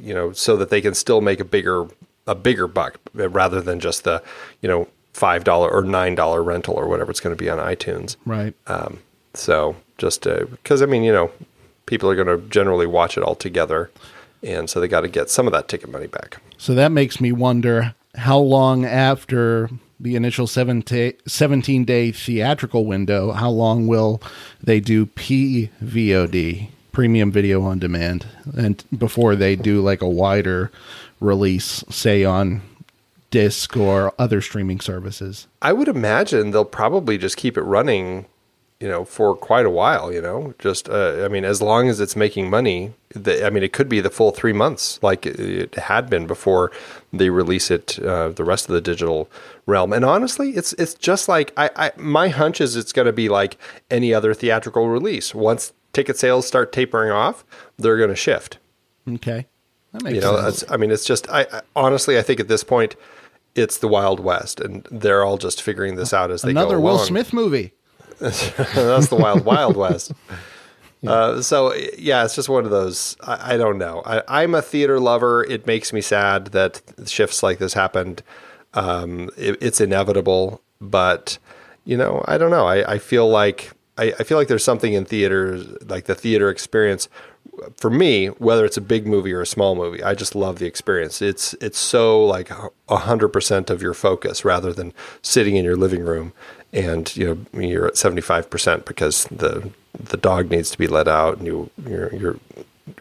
[0.00, 1.86] you know, so that they can still make a bigger
[2.26, 4.22] a bigger buck rather than just the
[4.60, 7.58] you know five dollar or nine dollar rental or whatever it's going to be on
[7.58, 8.16] iTunes.
[8.24, 8.54] Right.
[8.66, 9.00] Um,
[9.34, 11.30] so just because I mean, you know,
[11.86, 13.90] people are going to generally watch it all together,
[14.42, 16.40] and so they got to get some of that ticket money back.
[16.56, 23.50] So that makes me wonder how long after the initial 17 day theatrical window, how
[23.50, 24.22] long will
[24.62, 30.70] they do PVOD, premium video on demand, and before they do like a wider
[31.20, 32.62] release, say on
[33.30, 35.46] disc or other streaming services?
[35.62, 38.26] I would imagine they'll probably just keep it running,
[38.80, 40.12] you know, for quite a while.
[40.12, 42.92] You know, just uh, I mean, as long as it's making money.
[43.14, 46.70] The, I mean, it could be the full three months, like it had been before
[47.10, 47.98] they release it.
[47.98, 49.30] Uh, the rest of the digital
[49.64, 53.12] realm, and honestly, it's it's just like I, I my hunch is it's going to
[53.12, 53.56] be like
[53.90, 55.34] any other theatrical release.
[55.34, 57.44] Once ticket sales start tapering off,
[57.76, 58.58] they're going to shift.
[59.08, 59.46] Okay.
[59.92, 60.64] That makes you know, sense.
[60.70, 62.96] I mean, it's just I, I honestly, I think at this point,
[63.54, 66.80] it's the Wild West, and they're all just figuring this out as they Another go.
[66.80, 66.98] Another Will.
[66.98, 67.72] Smith movie.
[68.18, 70.12] That's the Wild Wild West.
[70.28, 70.36] Yeah.
[71.06, 73.16] Uh, so yeah, it's just one of those.
[73.20, 74.02] I, I don't know.
[74.04, 75.44] I, am a theater lover.
[75.44, 78.24] It makes me sad that shifts like this happened.
[78.74, 81.38] Um, it, it's inevitable, but
[81.84, 82.66] you know, I don't know.
[82.66, 86.48] I, I feel like I, I, feel like there's something in theaters, like the theater
[86.50, 87.08] experience,
[87.76, 90.66] for me, whether it's a big movie or a small movie, I just love the
[90.66, 91.20] experience.
[91.20, 92.50] It's it's so like
[92.88, 96.32] hundred percent of your focus rather than sitting in your living room
[96.72, 100.86] and you know you're at seventy five percent because the the dog needs to be
[100.86, 102.36] let out and you you're, you're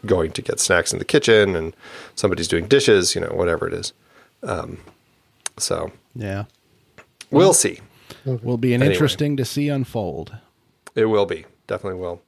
[0.06, 1.76] going to get snacks in the kitchen and
[2.16, 3.94] somebody's doing dishes, you know, whatever it is.
[4.44, 4.80] Um,
[5.58, 6.46] so yeah,
[7.32, 7.80] we'll see.
[8.26, 8.94] Will be an anyway.
[8.94, 10.36] interesting to see unfold.
[10.98, 12.24] It will be definitely will.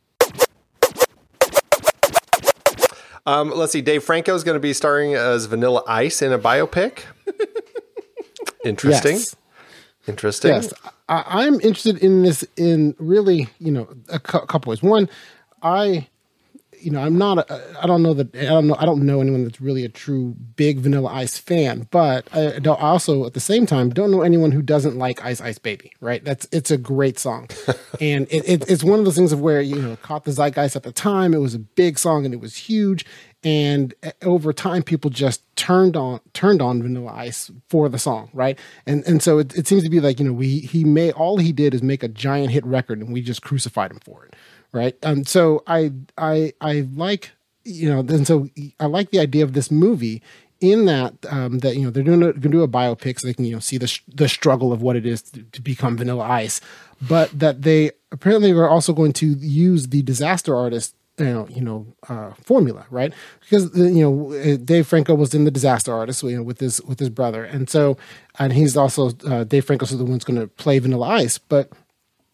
[3.26, 3.82] Um, let's see.
[3.82, 7.02] Dave Franco is going to be starring as Vanilla Ice in a biopic.
[8.64, 9.16] Interesting.
[9.16, 9.36] Yes.
[10.08, 10.52] Interesting.
[10.52, 10.72] Yes,
[11.08, 14.82] I, am interested in this in really, you know, a cu- couple ways.
[14.82, 15.10] One,
[15.62, 16.08] I,
[16.80, 17.50] you know, I'm not.
[17.50, 18.36] A, I don't know that.
[18.36, 18.76] I don't know.
[18.78, 21.88] I don't know anyone that's really a true big Vanilla Ice fan.
[21.92, 25.42] But I, don't also, at the same time, don't know anyone who doesn't like Ice
[25.42, 25.94] Ice Baby.
[26.00, 26.24] Right?
[26.24, 27.50] That's it's a great song,
[28.02, 30.76] and it, it, it's one of those things of where you know caught the zeitgeist
[30.76, 31.34] at the time.
[31.34, 33.06] It was a big song and it was huge
[33.44, 38.30] and uh, over time people just turned on turned on vanilla ice for the song
[38.34, 41.14] right and and so it, it seems to be like you know we he made
[41.14, 44.26] all he did is make a giant hit record and we just crucified him for
[44.26, 44.36] it
[44.72, 44.96] right?
[45.04, 47.32] And so i i i like
[47.64, 48.48] you know then so
[48.80, 50.22] i like the idea of this movie
[50.62, 53.34] in that um, that you know they're doing going to do a biopic so they
[53.34, 56.26] can you know see the the struggle of what it is to, to become Vanilla
[56.26, 56.60] Ice,
[57.08, 61.62] but that they apparently are also going to use the disaster artist you know, you
[61.62, 63.14] know uh, formula, right?
[63.42, 66.82] Because you know uh, Dave Franco was in the Disaster Artist, you know, with his
[66.84, 67.98] with his brother, and so
[68.38, 71.72] and he's also uh, Dave Franco's the one's going to play Vanilla Ice, but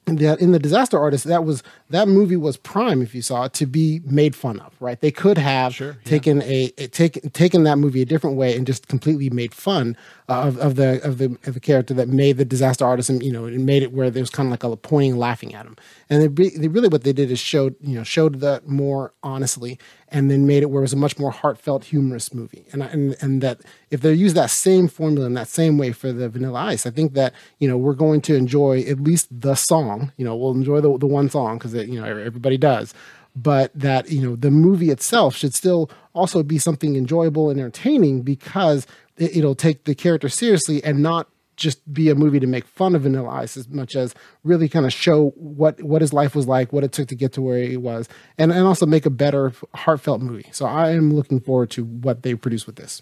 [0.05, 3.53] that in the disaster artist that was that movie was prime if you saw it
[3.53, 6.09] to be made fun of right they could have sure, yeah.
[6.09, 9.97] taken a, a taken taken that movie a different way and just completely made fun
[10.27, 13.31] of, of the of the of the character that made the disaster artist and you
[13.31, 15.75] know it made it where there was kind of like a pointing laughing at him
[16.09, 19.77] and they, they really what they did is showed you know showed that more honestly
[20.09, 22.65] and then made it where it was a much more heartfelt, humorous movie.
[22.71, 23.59] And and and that
[23.91, 26.89] if they use that same formula in that same way for the Vanilla Ice, I
[26.91, 30.11] think that you know we're going to enjoy at least the song.
[30.17, 32.93] You know, we'll enjoy the the one song because you know everybody does.
[33.35, 38.21] But that you know the movie itself should still also be something enjoyable and entertaining
[38.21, 42.65] because it, it'll take the character seriously and not just be a movie to make
[42.65, 46.35] fun of Vanilla Ice as much as really kind of show what what his life
[46.35, 49.05] was like, what it took to get to where he was, and and also make
[49.05, 50.49] a better heartfelt movie.
[50.51, 53.01] So I am looking forward to what they produce with this.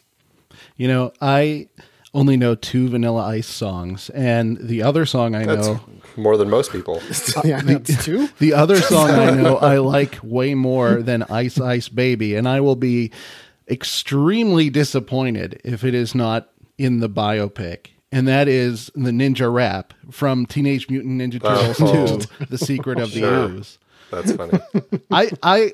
[0.78, 1.67] You know, I
[2.13, 5.82] only know two Vanilla Ice songs, and the other song I That's know
[6.15, 7.02] more than most people.
[7.43, 8.30] yeah, the, two.
[8.38, 12.60] The other song I know I like way more than Ice Ice Baby, and I
[12.62, 13.12] will be
[13.69, 19.93] extremely disappointed if it is not in the biopic and that is the ninja rap
[20.12, 21.73] from Teenage Mutant Ninja oh.
[21.73, 22.45] Turtles oh.
[22.45, 23.47] 2, The Secret of sure.
[23.49, 23.80] the Ooze.
[24.12, 24.60] That's funny.
[25.12, 25.73] I I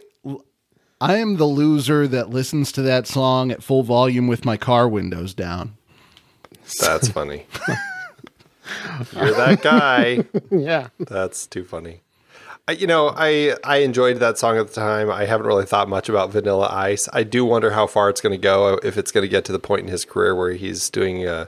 [1.02, 4.88] I am the loser that listens to that song at full volume with my car
[4.88, 5.76] windows down.
[6.80, 7.46] That's funny.
[9.14, 10.24] You're that guy.
[10.52, 10.90] yeah.
[11.00, 12.02] That's too funny.
[12.72, 15.10] You know, I I enjoyed that song at the time.
[15.10, 17.08] I haven't really thought much about Vanilla Ice.
[17.14, 18.80] I do wonder how far it's going to go.
[18.84, 21.46] If it's going to get to the point in his career where he's doing uh,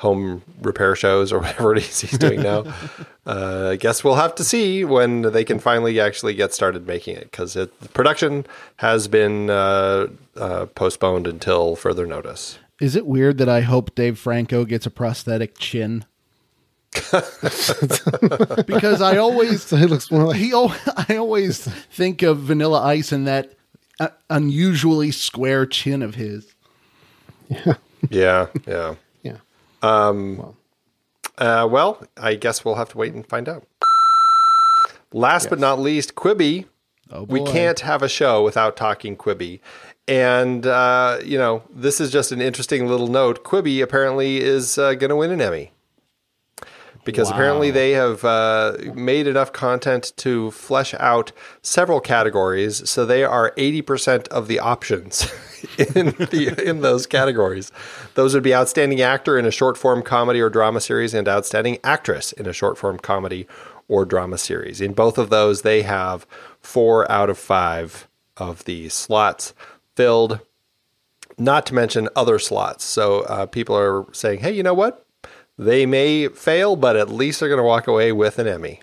[0.00, 2.64] home repair shows or whatever it is he's doing now.
[3.26, 7.16] uh, I guess we'll have to see when they can finally actually get started making
[7.16, 12.58] it because the production has been uh, uh, postponed until further notice.
[12.80, 16.04] Is it weird that I hope Dave Franco gets a prosthetic chin?
[18.66, 23.12] because I always So he looks more like he I always think of Vanilla Ice
[23.12, 23.54] and that
[24.00, 26.54] uh, unusually square chin of his.
[27.48, 28.94] Yeah, yeah.
[29.22, 29.38] yeah.
[31.36, 33.66] Uh, well, I guess we'll have to wait and find out.
[35.12, 36.66] Last but not least, Quibi.
[37.10, 39.60] Oh we can't have a show without talking Quibi.
[40.06, 43.42] And, uh, you know, this is just an interesting little note.
[43.42, 45.72] Quibi apparently is uh, going to win an Emmy.
[47.04, 52.88] Because apparently they have uh, made enough content to flesh out several categories.
[52.88, 55.22] So they are 80% of the options
[55.78, 57.70] in, the, in those categories.
[58.14, 61.78] Those would be Outstanding Actor in a Short Form Comedy or Drama Series and Outstanding
[61.84, 63.46] Actress in a Short Form Comedy
[63.88, 64.80] or Drama Series.
[64.80, 66.26] In both of those, they have
[66.60, 69.54] four out of five of the slots
[69.94, 70.40] filled,
[71.38, 72.84] not to mention other slots.
[72.84, 75.03] So uh, people are saying, hey, you know what?
[75.58, 78.80] They may fail, but at least they're going to walk away with an Emmy.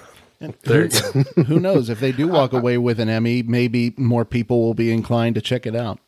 [0.62, 1.44] there you.
[1.44, 4.92] Who knows if they do walk away with an Emmy, maybe more people will be
[4.92, 5.98] inclined to check it out.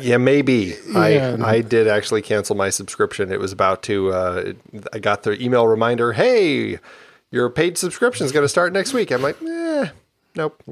[0.00, 0.76] Yeah, maybe.
[0.88, 1.36] Yeah.
[1.40, 3.32] I I did actually cancel my subscription.
[3.32, 4.12] It was about to.
[4.12, 4.52] Uh,
[4.92, 6.12] I got the email reminder.
[6.12, 6.78] Hey,
[7.30, 9.10] your paid subscription is going to start next week.
[9.10, 9.88] I'm like, eh,
[10.34, 10.62] nope.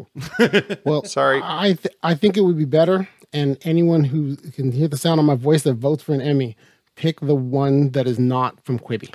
[0.85, 1.41] Well, Sorry.
[1.43, 5.19] I th- I think it would be better, and anyone who can hear the sound
[5.19, 6.57] of my voice that votes for an Emmy,
[6.97, 9.15] pick the one that is not from Quibi.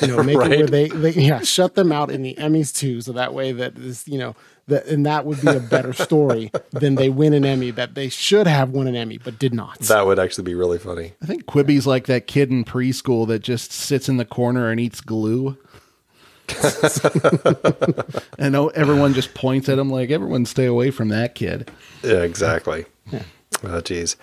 [0.00, 3.00] You know, make it where they, they yeah shut them out in the Emmys too,
[3.00, 4.34] so that way that is you know
[4.66, 8.08] that and that would be a better story than they win an Emmy that they
[8.08, 9.78] should have won an Emmy but did not.
[9.80, 11.12] That would actually be really funny.
[11.22, 14.80] I think Quibi's like that kid in preschool that just sits in the corner and
[14.80, 15.56] eats glue.
[18.38, 21.70] and oh, everyone just points at him like, everyone stay away from that kid.
[22.02, 22.86] Yeah, exactly.
[23.62, 24.16] Oh, geez.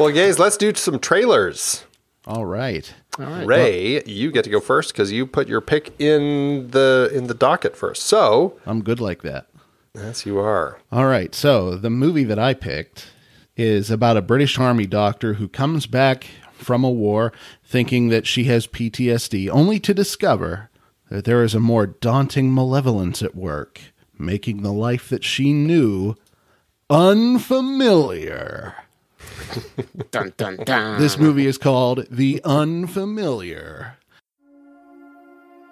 [0.00, 1.84] Well, guys, let's do some trailers.
[2.26, 2.90] All right.
[3.18, 3.46] All right.
[3.46, 7.34] Ray, you get to go first because you put your pick in the in the
[7.34, 8.04] docket first.
[8.04, 9.48] So, I'm good like that.
[9.94, 10.78] yes, you are.
[10.90, 11.34] All right.
[11.34, 13.12] So the movie that I picked
[13.58, 18.44] is about a British Army doctor who comes back from a war thinking that she
[18.44, 20.70] has PTSD, only to discover
[21.10, 23.82] that there is a more daunting malevolence at work,
[24.18, 26.16] making the life that she knew
[26.88, 28.76] unfamiliar.
[30.10, 31.00] Dun, dun, dun.
[31.00, 33.96] This movie is called The Unfamiliar.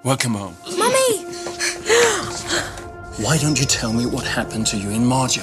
[0.04, 0.56] Welcome home.
[0.76, 1.24] Mummy!
[3.24, 5.42] Why don't you tell me what happened to you in Marja?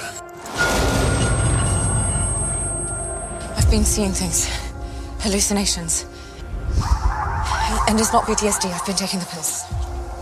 [3.57, 4.47] I've been seeing things.
[5.19, 6.05] Hallucinations.
[7.87, 8.71] And it's not PTSD.
[8.73, 9.63] I've been taking the pills.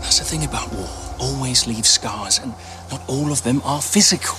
[0.00, 0.88] That's the thing about war.
[1.20, 2.52] Always leave scars, and
[2.90, 4.36] not all of them are physical.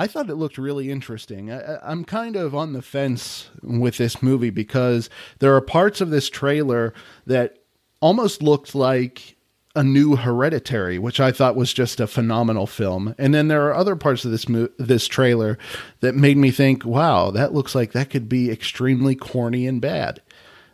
[0.00, 1.52] I thought it looked really interesting.
[1.52, 5.10] I, I'm kind of on the fence with this movie because
[5.40, 6.94] there are parts of this trailer
[7.26, 7.58] that
[8.00, 9.36] almost looked like
[9.76, 13.14] a new Hereditary, which I thought was just a phenomenal film.
[13.18, 15.58] And then there are other parts of this mo- this trailer
[16.00, 20.22] that made me think, "Wow, that looks like that could be extremely corny and bad."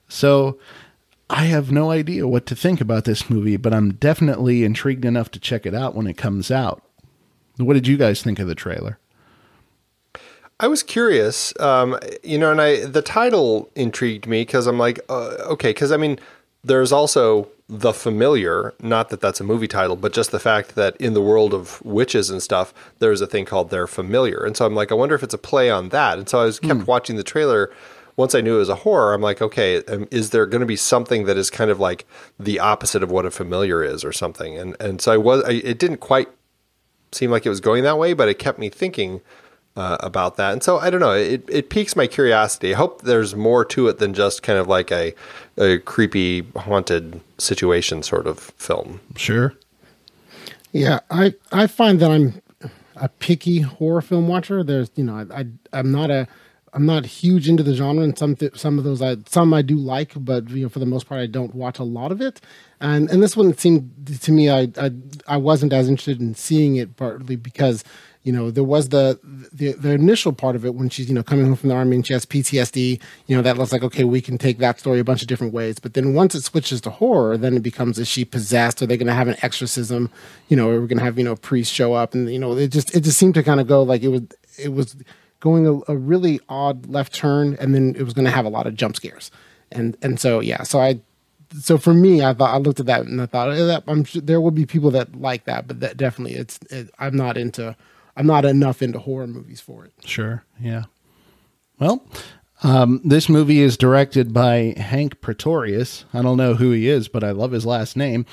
[0.06, 0.56] So
[1.28, 5.32] I have no idea what to think about this movie, but I'm definitely intrigued enough
[5.32, 6.84] to check it out when it comes out.
[7.56, 9.00] What did you guys think of the trailer?
[10.58, 15.00] I was curious, um, you know, and I the title intrigued me because I'm like,
[15.08, 16.18] uh, okay, because I mean,
[16.64, 18.72] there's also the familiar.
[18.80, 21.84] Not that that's a movie title, but just the fact that in the world of
[21.84, 25.14] witches and stuff, there's a thing called their familiar, and so I'm like, I wonder
[25.14, 26.18] if it's a play on that.
[26.18, 27.70] And so I was kept watching the trailer.
[28.16, 30.66] Once I knew it was a horror, I'm like, okay, um, is there going to
[30.66, 32.06] be something that is kind of like
[32.40, 34.56] the opposite of what a familiar is, or something?
[34.56, 36.30] And and so I was, I, it didn't quite
[37.12, 39.20] seem like it was going that way, but it kept me thinking
[39.76, 40.52] uh, about that.
[40.52, 41.12] And so I don't know.
[41.12, 42.74] It it piques my curiosity.
[42.74, 45.14] I hope there's more to it than just kind of like a
[45.58, 49.00] a creepy haunted situation sort of film.
[49.16, 49.54] Sure.
[50.72, 52.40] Yeah, I I find that I'm
[52.96, 54.64] a picky horror film watcher.
[54.64, 56.26] There's you know I, I I'm not a
[56.72, 59.62] I'm not huge into the genre, and some th- some of those I some I
[59.62, 62.20] do like, but you know for the most part I don't watch a lot of
[62.20, 62.40] it.
[62.80, 64.90] And and this one it seemed to me I I,
[65.26, 67.84] I wasn't as interested in seeing it partly because
[68.26, 69.20] you know there was the,
[69.52, 71.94] the the initial part of it when she's you know coming home from the army
[71.94, 74.98] and she has PTSD you know that looks like okay we can take that story
[74.98, 75.78] a bunch of different ways.
[75.78, 78.82] But then once it switches to horror then it becomes is she possessed?
[78.82, 80.10] Are they going to have an exorcism?
[80.48, 82.14] You know are we going to have you know a priest show up?
[82.14, 84.22] And you know it just it just seemed to kind of go like it was
[84.58, 84.96] it was
[85.38, 88.50] going a, a really odd left turn and then it was going to have a
[88.50, 89.30] lot of jump scares.
[89.70, 90.98] And and so yeah so I
[91.60, 94.02] so for me, I thought I looked at that and I thought eh, that, I'm
[94.02, 97.36] sure there will be people that like that, but that definitely it's it, I'm not
[97.36, 97.76] into
[98.16, 99.92] I'm not enough into horror movies for it.
[100.04, 100.44] Sure.
[100.60, 100.84] Yeah.
[101.78, 102.06] Well,
[102.62, 106.04] um, this movie is directed by Hank Pretorius.
[106.14, 108.24] I don't know who he is, but I love his last name.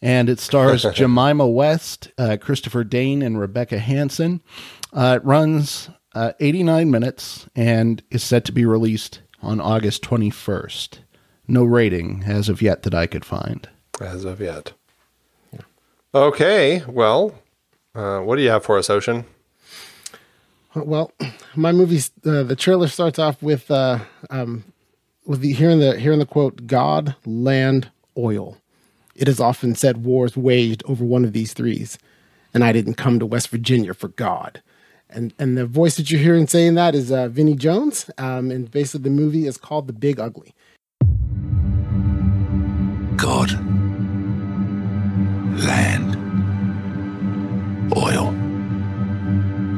[0.00, 4.40] And it stars Jemima West, uh, Christopher Dane, and Rebecca Hanson.
[4.92, 11.00] Uh, it runs uh, 89 minutes and is set to be released on August 21st.
[11.48, 13.68] No rating as of yet that I could find.
[14.00, 14.72] As of yet.
[16.14, 17.34] Okay, well,
[17.96, 19.24] uh, what do you have for us, Ocean?
[20.74, 21.10] Well,
[21.54, 24.64] my movie, uh, the trailer starts off with uh, um,
[25.24, 28.58] with the hearing the hearing the quote "God, land, oil."
[29.14, 31.98] It is often said wars waged over one of these threes,
[32.52, 34.62] and I didn't come to West Virginia for God.
[35.08, 38.70] And and the voice that you're hearing saying that is uh, Vinnie Jones, um, and
[38.70, 40.54] basically the movie is called The Big Ugly.
[43.16, 43.52] God,
[45.62, 46.25] land,
[47.94, 48.34] oil.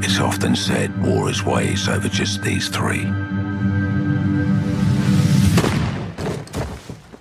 [0.02, 3.04] It's often said war is waged over just these three.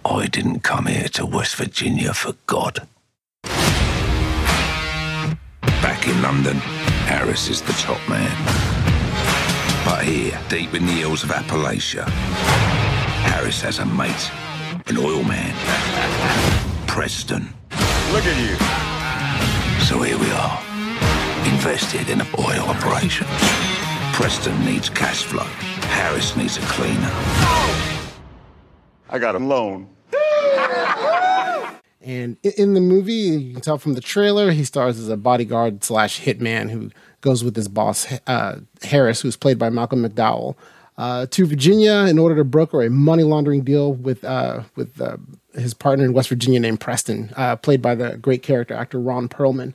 [0.06, 2.88] I didn't come here to West Virginia for God.
[5.82, 6.58] Back in London,
[7.08, 8.32] Harris is the top man.
[9.86, 12.06] But here, deep in the hills of Appalachia,
[13.24, 14.32] Harris has a mate,
[14.88, 15.54] an oil man,
[16.88, 17.54] Preston.
[18.12, 18.58] Look at you.
[19.86, 20.60] So here we are,
[21.48, 23.30] invested in an oil operations.
[24.14, 25.46] Preston needs cash flow.
[25.90, 27.12] Harris needs a cleaner.
[29.10, 29.88] I got a loan.
[32.02, 35.84] And in the movie, you can tell from the trailer, he stars as a bodyguard
[35.84, 36.90] slash hitman who
[37.22, 40.56] goes with his boss, uh, Harris, who's played by Malcolm McDowell,
[40.98, 45.18] uh, to Virginia in order to broker a money laundering deal with uh, with uh,
[45.54, 49.28] his partner in West Virginia named Preston, uh, played by the great character actor Ron
[49.28, 49.74] Perlman.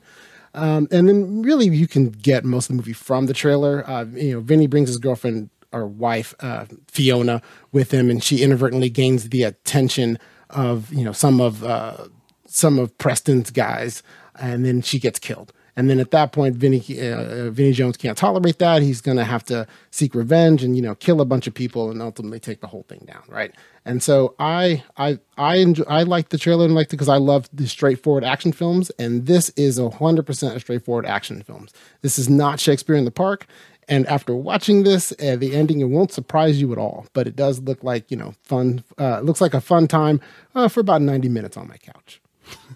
[0.54, 3.88] Um, and then really you can get most of the movie from the trailer.
[3.88, 7.40] Uh, you know, Vinnie brings his girlfriend or wife, uh, Fiona,
[7.72, 10.18] with him, and she inadvertently gains the attention
[10.50, 12.08] of you know some of uh,
[12.46, 14.02] some of Preston's guys,
[14.38, 15.52] and then she gets killed.
[15.74, 18.82] And then at that point, Vinnie uh, Vinnie Jones can't tolerate that.
[18.82, 21.90] He's going to have to seek revenge and you know kill a bunch of people
[21.90, 23.54] and ultimately take the whole thing down, right?
[23.84, 27.16] And so I I I enjoy, I like the trailer and liked it because I
[27.16, 31.72] love the straightforward action films, and this is a hundred percent straightforward action films.
[32.02, 33.46] This is not Shakespeare in the Park.
[33.88, 37.34] And after watching this, uh, the ending it won't surprise you at all, but it
[37.34, 38.84] does look like you know fun.
[38.98, 40.20] Uh, looks like a fun time
[40.54, 42.20] uh, for about ninety minutes on my couch.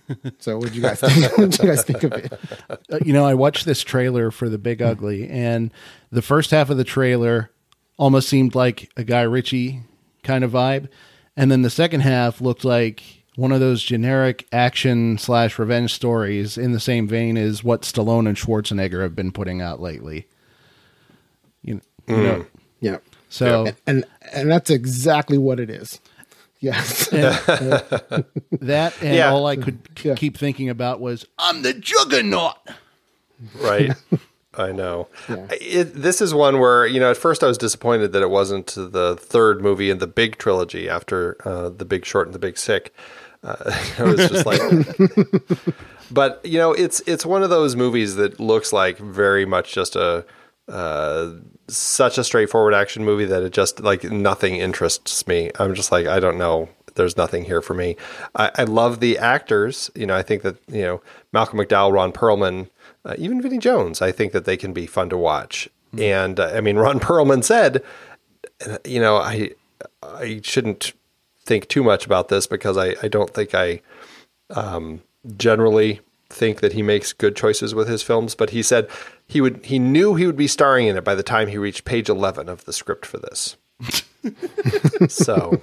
[0.39, 1.33] so, what do you guys think?
[1.39, 2.33] what do you guys think of it?
[2.69, 5.73] Uh, you know, I watched this trailer for The Big Ugly, and
[6.11, 7.51] the first half of the trailer
[7.99, 9.83] almost seemed like a Guy Ritchie
[10.23, 10.89] kind of vibe,
[11.37, 13.03] and then the second half looked like
[13.37, 18.27] one of those generic action slash revenge stories in the same vein as what Stallone
[18.27, 20.27] and Schwarzenegger have been putting out lately.
[21.63, 22.47] You, you know,
[22.81, 22.99] Yeah.
[23.29, 26.01] so and and that's exactly what it is.
[26.61, 27.09] Yes.
[27.11, 29.31] that and Yeah.
[29.31, 30.15] all I could k- Yeah.
[30.15, 32.57] keep thinking about was I'm the juggernaut.
[33.61, 33.93] Right.
[34.59, 35.09] I know.
[35.29, 38.69] It, this is one where, you know, at first I was disappointed that it wasn't
[38.69, 42.57] the third movie in the big trilogy after uh, The Big Short and The Big
[42.57, 42.95] Sick.
[43.45, 43.57] Uh,
[43.99, 44.61] I was just like,
[46.11, 49.95] but you know, it's it's one of those movies that looks like very much just
[49.95, 50.25] a
[50.69, 51.33] uh,
[51.69, 55.51] such a straightforward action movie that it just like nothing interests me.
[55.59, 56.69] I'm just like, I don't know.
[56.95, 57.97] There's nothing here for me.
[58.35, 59.91] I, I love the actors.
[59.95, 61.03] You know, I think that you know
[61.33, 62.71] Malcolm McDowell, Ron Perlman,
[63.05, 64.01] uh, even Vinnie Jones.
[64.01, 65.69] I think that they can be fun to watch.
[65.99, 67.83] And uh, I mean, Ron Perlman said,
[68.85, 69.51] you know, I
[70.03, 70.93] I shouldn't
[71.45, 73.81] think too much about this because I, I don't think I
[74.51, 75.03] um,
[75.37, 76.01] generally
[76.37, 78.35] think that he makes good choices with his films.
[78.35, 78.89] But he said
[79.27, 81.85] he would he knew he would be starring in it by the time he reached
[81.85, 83.57] page eleven of the script for this.
[85.09, 85.61] so,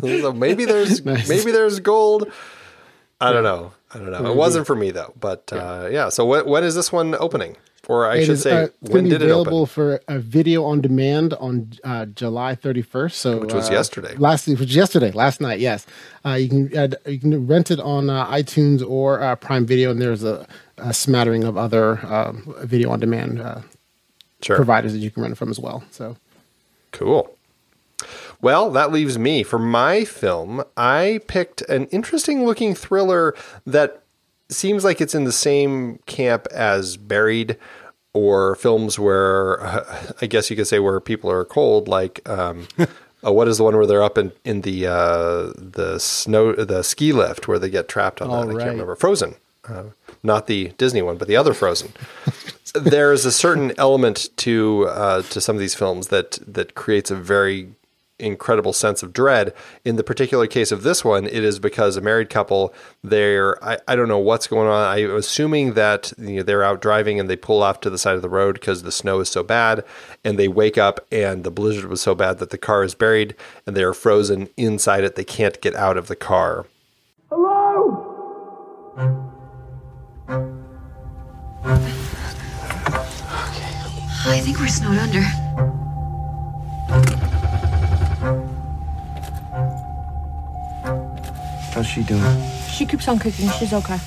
[0.00, 2.30] so maybe there's maybe there's gold.
[3.20, 3.72] I don't know.
[3.92, 4.30] I don't know.
[4.30, 5.12] It wasn't for me though.
[5.18, 6.08] But uh, yeah.
[6.08, 7.56] So when, when is this one opening?
[7.90, 10.80] Or I It should is, say, uh, when did it available for a video on
[10.80, 13.10] demand on uh, July 31st.
[13.10, 14.14] So Which was uh, yesterday.
[14.16, 15.58] Last which was yesterday, last night.
[15.58, 15.88] Yes,
[16.24, 19.90] uh, you can uh, you can rent it on uh, iTunes or uh, Prime Video,
[19.90, 20.46] and there's a,
[20.78, 23.62] a smattering of other um, video on demand uh,
[24.40, 24.54] Sure.
[24.54, 25.82] providers that you can rent it from as well.
[25.90, 26.16] So
[26.92, 27.36] Cool.
[28.40, 29.42] Well, that leaves me.
[29.42, 33.34] For my film, I picked an interesting looking thriller
[33.66, 34.04] that
[34.48, 37.56] seems like it's in the same camp as Buried
[38.12, 42.68] or films where uh, I guess you could say where people are cold, like um,
[42.78, 46.82] uh, what is the one where they're up in, in the uh, the snow the
[46.82, 48.56] ski lift where they get trapped on All that.
[48.56, 48.96] I can't remember.
[48.96, 49.36] Frozen.
[49.68, 49.84] Uh,
[50.22, 51.92] not the Disney one, but the other Frozen.
[52.74, 57.16] There's a certain element to uh, to some of these films that that creates a
[57.16, 57.68] very
[58.20, 59.52] incredible sense of dread.
[59.84, 63.78] In the particular case of this one, it is because a married couple, they're I,
[63.88, 64.96] I don't know what's going on.
[64.96, 68.16] I'm assuming that you know, they're out driving and they pull off to the side
[68.16, 69.84] of the road because the snow is so bad,
[70.24, 73.34] and they wake up and the blizzard was so bad that the car is buried
[73.66, 75.16] and they are frozen inside it.
[75.16, 76.66] They can't get out of the car.
[77.30, 78.06] Hello?
[81.64, 82.10] Okay.
[84.26, 85.24] I think we're snowed under.
[91.72, 92.22] How's she doing?
[92.68, 93.48] She keeps on cooking.
[93.58, 93.98] She's okay.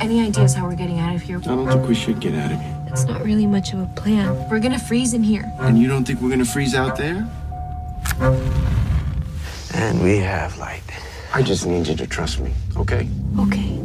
[0.00, 1.38] Any ideas how we're getting out of here?
[1.38, 2.84] I don't think we should get out of here.
[2.86, 4.48] It's not really much of a plan.
[4.48, 5.44] We're gonna freeze in here.
[5.60, 7.28] And you don't think we're gonna freeze out there?
[9.74, 10.82] And we have light.
[11.34, 13.08] I just need you to trust me, okay?
[13.38, 13.78] Okay.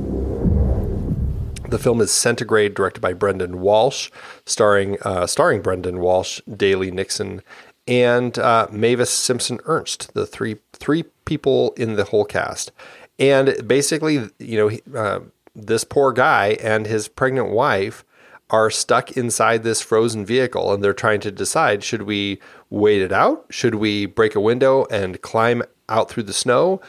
[1.69, 4.09] The film is Centigrade, directed by Brendan Walsh,
[4.45, 7.41] starring uh, starring Brendan Walsh, Daley Nixon,
[7.87, 12.71] and uh, Mavis Simpson Ernst, the three three people in the whole cast.
[13.17, 15.19] And basically, you know, uh,
[15.55, 18.03] this poor guy and his pregnant wife
[18.49, 23.11] are stuck inside this frozen vehicle, and they're trying to decide: should we wait it
[23.11, 23.45] out?
[23.49, 26.81] Should we break a window and climb out through the snow?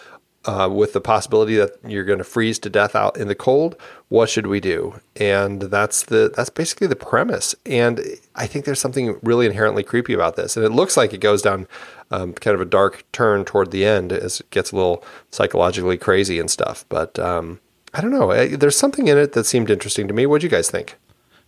[0.47, 3.77] Uh, with the possibility that you're going to freeze to death out in the cold.
[4.09, 5.01] What should we do?
[5.17, 7.55] And that's the that's basically the premise.
[7.65, 8.01] And
[8.35, 10.57] I think there's something really inherently creepy about this.
[10.57, 11.67] And it looks like it goes down
[12.11, 15.97] um, kind of a dark turn toward the end as it gets a little psychologically
[15.97, 16.85] crazy and stuff.
[16.89, 17.61] But um,
[17.95, 18.31] I don't know.
[18.31, 20.27] Eh, There's something in it that seemed interesting to me.
[20.27, 20.97] What do you guys think?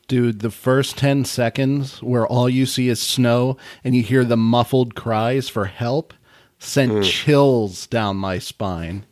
[0.09, 4.37] Dude, the first 10 seconds where all you see is snow and you hear the
[4.37, 6.15] muffled cries for help
[6.59, 9.05] sent chills down my spine.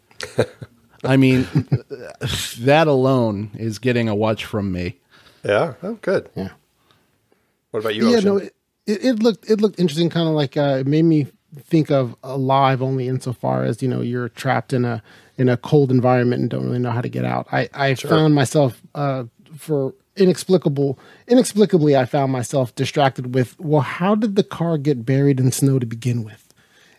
[1.04, 1.46] I mean,
[2.60, 4.98] that alone is getting a watch from me.
[5.44, 5.74] Yeah.
[5.82, 6.30] Oh, good.
[6.34, 6.50] Yeah.
[7.70, 8.08] What about you?
[8.08, 8.28] yeah, Ocean?
[8.28, 8.54] no, it,
[8.86, 10.08] it, it looked it looked interesting.
[10.08, 11.26] Kind of like uh, it made me
[11.62, 15.02] think of Alive, only insofar as you know you're trapped in a
[15.36, 17.46] in a cold environment and don't really know how to get out.
[17.52, 19.24] I I found myself uh,
[19.56, 25.40] for inexplicable inexplicably I found myself distracted with well, how did the car get buried
[25.40, 26.43] in snow to begin with?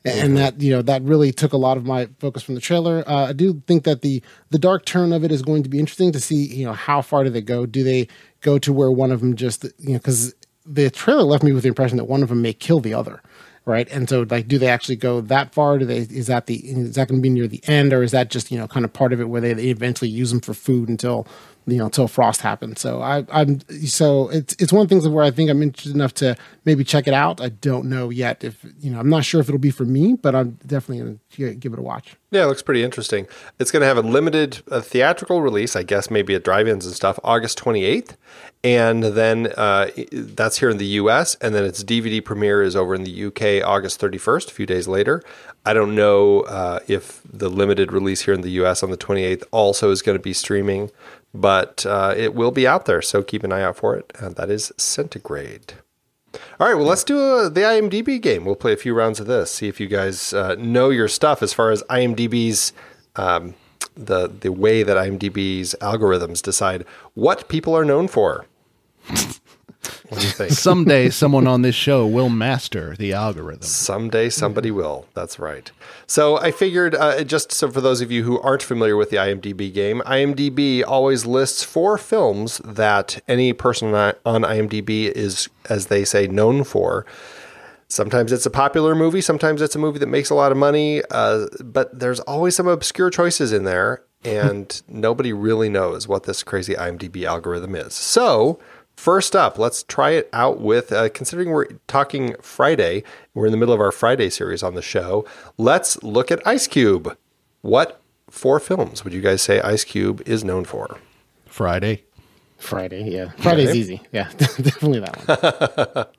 [0.06, 3.04] And that you know that really took a lot of my focus from the trailer.
[3.08, 5.80] Uh, I do think that the the dark turn of it is going to be
[5.80, 6.46] interesting to see.
[6.46, 7.66] You know, how far do they go?
[7.66, 8.08] Do they
[8.42, 10.36] go to where one of them just you know because
[10.66, 13.22] the trailer left me with the impression that one of them may kill the other,
[13.66, 13.88] right?
[13.92, 15.80] And so like, do they actually go that far?
[15.80, 18.12] Do they is that the is that going to be near the end, or is
[18.12, 20.42] that just you know kind of part of it where they, they eventually use them
[20.42, 21.28] for food until
[21.68, 22.82] you know until frost happens?
[22.82, 25.96] So I, I'm so it's it's one of the things where I think I'm interested
[25.96, 26.36] enough to
[26.66, 27.42] maybe check it out.
[27.42, 30.14] I don't know yet if you know I'm not sure if it'll be for me,
[30.14, 32.16] but I'm definitely to give it a watch.
[32.32, 33.28] Yeah, it looks pretty interesting.
[33.60, 37.60] It's to have a limited theatrical release, I guess, maybe at drive-ins and stuff, August
[37.60, 38.16] 28th,
[38.64, 41.36] and then uh, that's here in the U.S.
[41.36, 43.62] And then its DVD premiere is over in the U.K.
[43.62, 45.24] August 31st, a few days later.
[45.66, 48.84] I don't know uh, if the limited release here in the U.S.
[48.84, 50.92] on the 28th also is going to be streaming,
[51.36, 54.12] but uh, it will be out there, so keep an eye out for it.
[54.20, 55.74] And that is Centigrade.
[56.60, 58.46] All right, well, let's do a, the IMDb game.
[58.46, 61.42] We'll play a few rounds of this, see if you guys uh, know your stuff
[61.42, 62.74] as far as IMDb's
[63.16, 63.56] um,
[63.96, 68.46] the the way that IMDb's algorithms decide what people are known for.
[70.10, 70.52] What do you think?
[70.52, 73.64] Someday, someone on this show will master the algorithm.
[73.64, 75.08] Someday somebody will.
[75.14, 75.72] That's right.
[76.08, 79.18] So I figured, uh, just so for those of you who aren't familiar with the
[79.18, 85.88] IMDb game, IMDb always lists four films that any person on on IMDb is, as
[85.88, 87.06] they say, known for.
[87.88, 91.04] Sometimes it's a popular movie, sometimes it's a movie that makes a lot of money,
[91.12, 96.42] uh, but there's always some obscure choices in there, and nobody really knows what this
[96.42, 97.94] crazy IMDb algorithm is.
[97.94, 98.60] So,
[98.96, 103.58] first up, let's try it out with uh, considering we're talking Friday, we're in the
[103.58, 105.26] middle of our Friday series on the show.
[105.58, 107.18] Let's look at Ice Cube.
[107.62, 110.98] What four films would you guys say Ice Cube is known for?
[111.48, 112.04] Friday.
[112.58, 113.32] Friday, yeah.
[113.38, 113.80] Friday's Friday.
[113.80, 114.02] easy.
[114.12, 116.06] Yeah, definitely that one.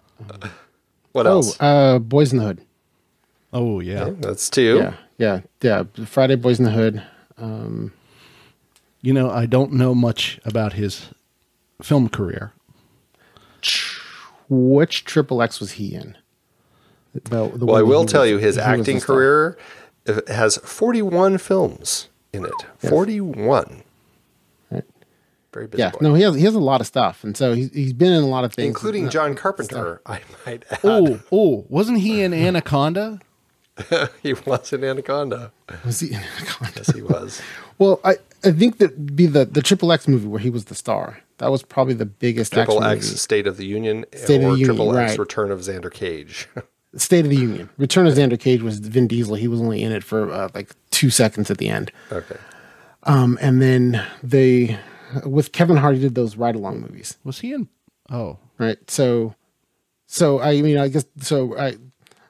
[1.13, 1.57] What oh, else?
[1.61, 2.61] uh, Boys in the Hood.
[3.51, 4.11] Oh yeah.
[4.19, 4.77] That's two.
[4.77, 6.05] Yeah, yeah, yeah.
[6.05, 7.03] Friday, Boys in the Hood.
[7.39, 7.93] Um,
[9.01, 11.09] You know, I don't know much about his
[11.81, 12.53] film career.
[14.49, 16.17] Which Triple X was he in?
[17.15, 19.57] The- the Well, I will tell was- you, his acting career
[20.09, 22.53] uh, has 41 films in it.
[22.79, 23.83] 41.
[24.71, 24.85] Right.
[25.53, 25.99] Very busy Yeah, boy.
[26.03, 28.23] no, he has he has a lot of stuff, and so he's he's been in
[28.23, 30.79] a lot of things, Including Uh, John Carpenter, I might add.
[30.85, 33.21] Oh, oh, wasn't he in Anaconda?
[34.23, 35.53] he was in Anaconda.
[35.85, 36.09] Was he?
[36.09, 36.73] In Anaconda?
[36.77, 37.41] Yes, he was.
[37.79, 40.75] Well, I, I think that be the the Triple X movie where he was the
[40.75, 41.21] star.
[41.39, 43.19] That was probably the biggest Triple action X movie.
[43.19, 45.19] State of the Union State of or the Union, Triple X right.
[45.19, 46.49] Return of Xander Cage.
[46.97, 47.69] State of the Union.
[47.77, 49.35] Return of Xander Cage was Vin Diesel.
[49.35, 51.93] He was only in it for uh, like two seconds at the end.
[52.11, 52.37] okay.
[53.03, 54.79] Um, and then they
[55.25, 57.69] with Kevin Hart he did those ride along movies, Was he in?
[58.11, 58.79] Oh, right?
[58.91, 59.35] So,
[60.07, 61.57] so I mean, I guess so.
[61.59, 61.77] I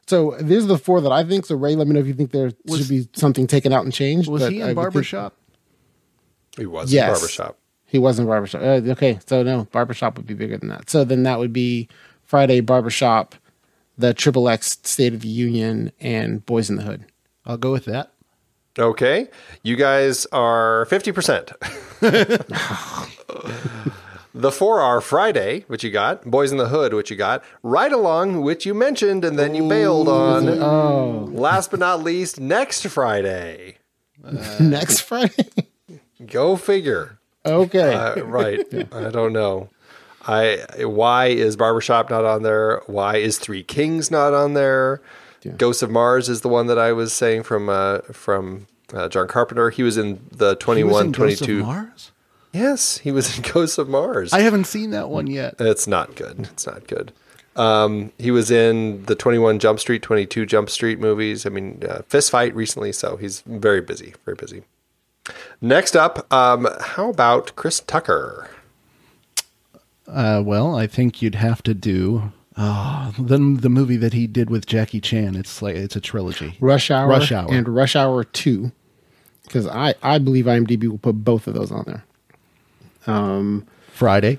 [0.06, 1.46] so these are the four that I think.
[1.46, 3.84] So Ray, let me know if you think there Was- should be something taken out
[3.84, 4.28] and changed.
[4.28, 5.34] was but he I in would think- Barbershop?
[6.58, 7.08] He was Yes.
[7.08, 7.58] in Barbershop.
[7.86, 8.62] He wasn't Barbershop.
[8.62, 10.90] Uh, okay, so no, Barbershop would be bigger than that.
[10.90, 11.88] So then that would be
[12.24, 13.34] Friday Barbershop,
[13.96, 17.04] the Triple X State of the Union, and Boys in the Hood.
[17.44, 18.10] I'll go with that.
[18.78, 19.28] Okay.
[19.62, 21.52] You guys are 50%.
[24.34, 27.92] the four are Friday, which you got, Boys in the Hood, which you got, Ride
[27.92, 30.48] Along, which you mentioned and then you bailed on.
[30.48, 33.78] Oh, Last but not least, next Friday.
[34.60, 35.48] next Friday.
[36.26, 37.15] Go figure.
[37.46, 37.94] Okay.
[37.94, 38.60] Uh, right.
[38.92, 39.68] I don't know.
[40.26, 42.82] I why is Barbershop not on there?
[42.86, 45.00] Why is Three Kings not on there?
[45.56, 49.28] Ghosts of Mars is the one that I was saying from uh, from uh, John
[49.28, 49.70] Carpenter.
[49.70, 51.62] He was in the He was 21 in Ghosts of 22.
[51.64, 52.12] Mars?
[52.52, 54.32] Yes, he was in Ghosts of Mars.
[54.32, 55.54] I haven't seen that one yet.
[55.60, 56.40] it's not good.
[56.52, 57.12] It's not good.
[57.54, 61.46] Um, he was in the 21 Jump Street, 22 Jump Street movies.
[61.46, 64.62] I mean, uh, Fist Fight recently, so he's very busy, very busy.
[65.60, 68.50] Next up, um, how about Chris Tucker?
[70.06, 74.50] Uh, well, I think you'd have to do oh, the the movie that he did
[74.50, 75.34] with Jackie Chan.
[75.34, 76.56] It's like it's a trilogy.
[76.60, 77.52] Rush Hour, Rush Hour.
[77.52, 78.70] and Rush Hour Two,
[79.44, 82.04] because I I believe IMDb will put both of those on there.
[83.06, 83.66] Um.
[83.92, 84.38] Friday.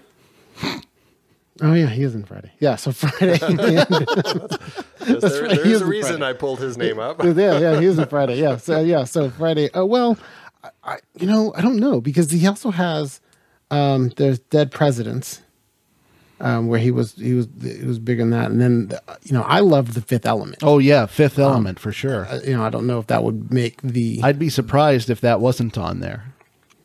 [1.61, 2.51] Oh yeah, he is in Friday.
[2.59, 3.39] Yeah, so Friday.
[3.41, 3.87] Yes,
[4.99, 6.29] there, right, there's a reason Friday.
[6.29, 7.23] I pulled his name up.
[7.23, 8.39] yeah, yeah, he is in Friday.
[8.39, 9.69] Yeah, so yeah, so Friday.
[9.73, 10.17] Oh well,
[10.63, 13.19] I, I you know I don't know because he also has
[13.71, 15.41] um there's Dead Presidents,
[16.39, 18.91] um where he was he was he was big in that, and then
[19.23, 20.63] you know I love the Fifth Element.
[20.63, 22.25] Oh yeah, Fifth Element for sure.
[22.27, 25.21] Uh, you know I don't know if that would make the I'd be surprised if
[25.21, 26.33] that wasn't on there.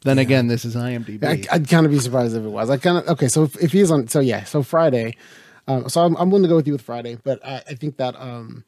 [0.05, 1.25] Then again, this is IMDb.
[1.25, 2.70] I, I'd kind of be surprised if it was.
[2.70, 3.29] I kind of okay.
[3.29, 5.16] So if, if he's on, so yeah, so Friday.
[5.68, 7.97] Um, so I'm, I'm willing to go with you with Friday, but I, I think
[7.99, 8.64] that um,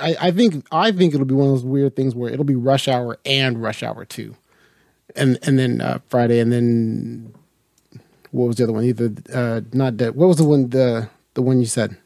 [0.00, 2.54] I, I think I think it'll be one of those weird things where it'll be
[2.56, 4.34] Rush Hour and Rush Hour Two,
[5.16, 7.34] and and then uh, Friday, and then
[8.30, 8.84] what was the other one?
[8.84, 10.14] Either uh, not dead.
[10.14, 11.96] What was the one the the one you said?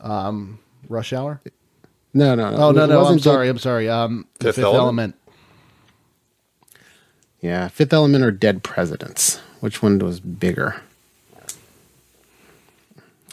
[0.00, 1.40] um, Rush Hour.
[2.14, 2.56] No, no, no.
[2.56, 3.48] Oh no, no, I'm wasn't Dead- sorry.
[3.48, 3.88] I'm sorry.
[3.88, 4.82] Um, the Fifth Fifth, Element?
[4.82, 5.14] Element.
[7.40, 9.40] Yeah, Fifth Element or Dead Presidents.
[9.60, 10.82] Which one was bigger?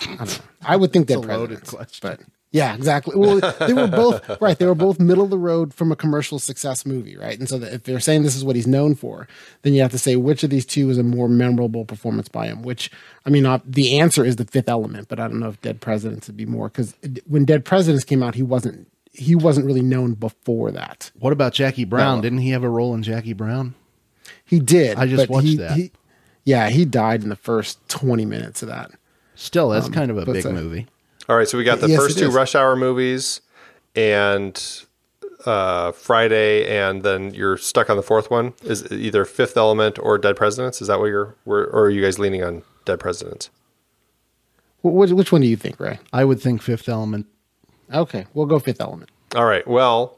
[0.02, 0.44] I don't know.
[0.64, 2.10] I would think Dead a loaded Presidents, question.
[2.18, 2.20] but
[2.52, 3.16] yeah, exactly.
[3.16, 4.58] Well, they were both right.
[4.58, 7.38] They were both middle of the road from a commercial success movie, right?
[7.38, 9.28] And so that if they're saying this is what he's known for,
[9.62, 12.48] then you have to say which of these two is a more memorable performance by
[12.48, 12.62] him.
[12.64, 12.90] Which
[13.26, 15.80] I mean, uh, the answer is the Fifth Element, but I don't know if Dead
[15.82, 16.96] Presidents would be more because
[17.28, 21.12] when Dead Presidents came out, he wasn't he wasn't really known before that.
[21.20, 22.18] What about Jackie Brown?
[22.18, 22.22] No.
[22.22, 23.76] Didn't he have a role in Jackie Brown?
[24.46, 24.98] He did.
[24.98, 25.78] I just watched he- that.
[25.78, 25.92] he-
[26.46, 28.90] yeah, he died in the first twenty minutes of that.
[29.36, 30.88] Still, that's Um, kind of a big uh, movie.
[31.30, 32.34] All right, so we got the Yes, first two is.
[32.34, 33.42] Rush Hour movies
[33.96, 34.60] and
[35.46, 38.54] uh, Friday, and then you're stuck on the fourth one.
[38.64, 40.82] Is it either Fifth Element or Dead Presidents?
[40.82, 43.52] Is that what you're, were, or are you guys leaning on Dead Presidents?
[44.82, 46.00] Which, which one do you think, Ray?
[46.12, 47.28] I would think Fifth Element.
[47.94, 49.12] Okay, we'll go Fifth Element.
[49.36, 50.18] All right, well,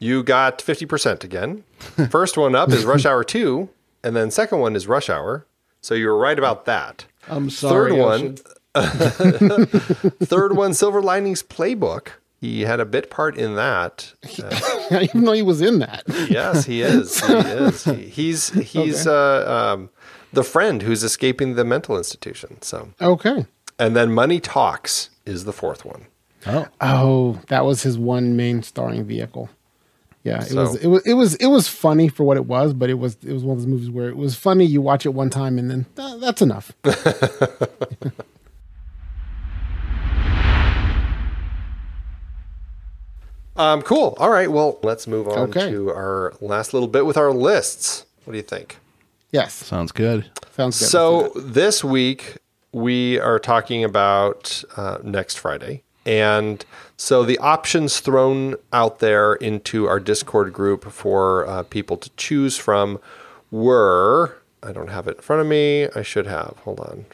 [0.00, 1.62] you got 50% again.
[2.10, 3.68] First one up is Rush Hour 2,
[4.02, 5.46] and then second one is Rush Hour.
[5.80, 7.04] So you were right about that.
[7.28, 7.92] I'm sorry.
[7.92, 8.38] Third one, Ocean.
[10.22, 12.08] third one, Silver Linings Playbook.
[12.40, 14.14] He had a bit part in that.
[14.42, 16.04] Uh, even though he was in that.
[16.30, 17.20] yes, he is.
[17.20, 17.84] He is.
[17.84, 19.90] He, he's he's uh, um,
[20.32, 22.62] the friend who's escaping the mental institution.
[22.62, 23.44] So, Okay.
[23.78, 26.06] and then Money Talks is the fourth one.
[26.46, 29.50] Oh, Oh, that was his one main starring vehicle.
[30.24, 32.72] Yeah, it So- was it was it was it was funny for what it was,
[32.72, 34.64] but it was it was one of those movies where it was funny.
[34.64, 36.72] You watch it one time and then "Uh, that's enough.
[43.60, 44.14] Um, cool.
[44.18, 44.50] All right.
[44.50, 45.70] Well, let's move on Okay.
[45.70, 48.06] to our last little bit with our lists.
[48.24, 48.78] What do you think?
[49.32, 50.30] Yes, Sounds good.
[50.56, 50.88] sounds good.
[50.88, 52.38] So this week
[52.72, 56.64] we are talking about uh, next Friday, and
[56.96, 62.56] so the options thrown out there into our Discord group for uh, people to choose
[62.56, 62.98] from
[63.50, 65.86] were I don't have it in front of me.
[65.94, 66.54] I should have.
[66.64, 67.04] Hold on.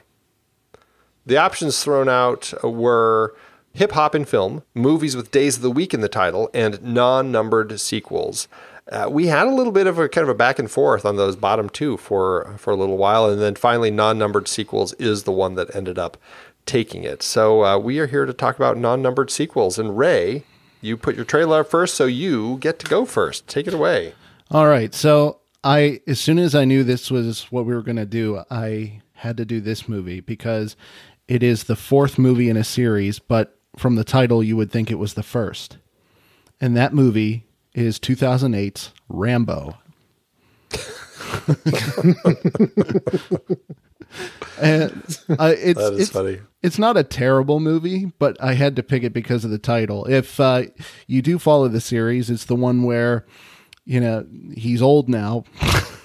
[1.26, 3.34] The options thrown out were
[3.77, 7.31] hip hop in film, movies with days of the week in the title, and non
[7.31, 8.49] numbered sequels.
[8.91, 11.16] Uh, we had a little bit of a kind of a back and forth on
[11.16, 15.24] those bottom two for for a little while, and then finally, non numbered sequels is
[15.24, 16.16] the one that ended up
[16.66, 17.22] taking it.
[17.22, 19.79] So uh, we are here to talk about non numbered sequels.
[19.79, 20.45] And Ray,
[20.81, 23.47] you put your trailer up first, so you get to go first.
[23.47, 24.14] Take it away.
[24.51, 24.95] All right.
[24.95, 28.43] So I, as soon as I knew this was what we were going to do,
[28.51, 30.77] I had to do this movie because
[31.27, 34.91] it is the fourth movie in a series, but from the title, you would think
[34.91, 35.79] it was the first.
[36.61, 39.77] And that movie is 2008's Rambo.
[44.61, 44.93] and
[45.39, 46.39] uh, it's, That is it's, funny.
[46.62, 50.07] It's not a terrible movie, but I had to pick it because of the title.
[50.07, 50.64] If uh,
[51.07, 53.27] you do follow the series, it's the one where,
[53.85, 55.45] you know, he's old now.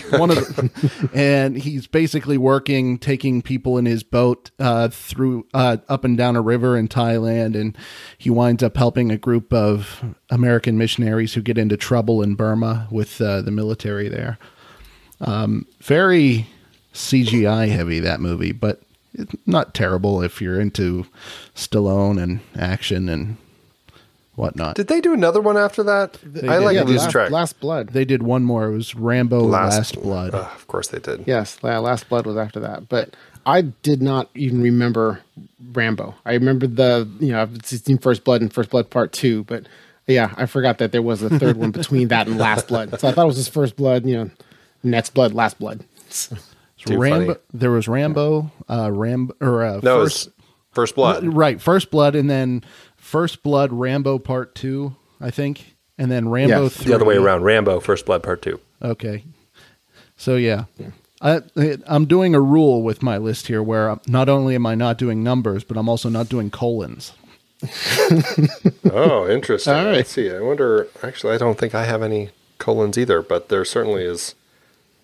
[0.10, 5.78] one of the, and he's basically working taking people in his boat uh, through uh,
[5.88, 7.76] up and down a river in Thailand and
[8.16, 12.88] he winds up helping a group of American missionaries who get into trouble in Burma
[12.90, 14.38] with uh, the military there.
[15.20, 16.48] Um, very
[16.94, 18.82] CGI heavy that movie but
[19.46, 21.06] not terrible if you're into
[21.54, 23.36] Stallone and action and
[24.38, 26.16] whatnot Did they do another one after that?
[26.24, 26.44] I did.
[26.44, 27.30] like Yeah, lose last, track.
[27.30, 27.88] Last Blood.
[27.90, 31.24] they did one more it was Rambo Last, Blood Uh, of course they did.
[31.26, 32.88] Yes, La- Last Blood was after that.
[32.88, 33.14] But
[33.44, 35.20] I did not even remember
[35.72, 36.14] Rambo.
[36.24, 39.64] I remember the, you know, I've seen First Blood and First Blood Part 2, but
[40.06, 42.98] yeah, I forgot that there was a third one between that and Last Blood.
[43.00, 44.30] So I thought it was just First Blood, you know,
[44.82, 45.84] Next Blood, Last Blood.
[46.08, 46.36] So,
[46.86, 47.26] Rambo.
[47.34, 47.40] funny.
[47.52, 50.28] There was Rambo, uh, Rambo, or uh, No, first,
[50.72, 51.24] First Blood.
[51.26, 51.60] right?
[51.60, 52.62] First Blood, and then
[53.08, 56.76] First Blood, Rambo Part Two, I think, and then Rambo Yes.
[56.76, 56.88] Three.
[56.88, 57.42] The other way around.
[57.42, 58.60] Rambo, First Blood Part Two.
[58.82, 59.24] Okay,
[60.18, 60.64] so yeah,
[61.22, 61.40] I,
[61.86, 65.24] I'm doing a rule with my list here where not only am I not doing
[65.24, 67.12] numbers, but I'm also not doing colons.
[68.92, 69.72] Oh, interesting.
[69.72, 69.96] All right.
[69.96, 70.30] Let's see.
[70.30, 70.86] I wonder.
[71.02, 74.34] Actually, I don't think I have any colons either, but there certainly is.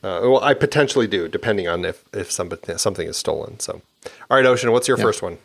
[0.02, 3.59] Uh, well, I potentially do, depending on if if somebody, something is stolen.
[3.61, 3.82] So,
[4.30, 5.38] all right, Ocean, what's your first one?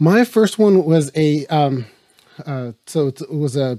[0.00, 1.86] My first one was a um,
[2.44, 3.78] uh, so it was a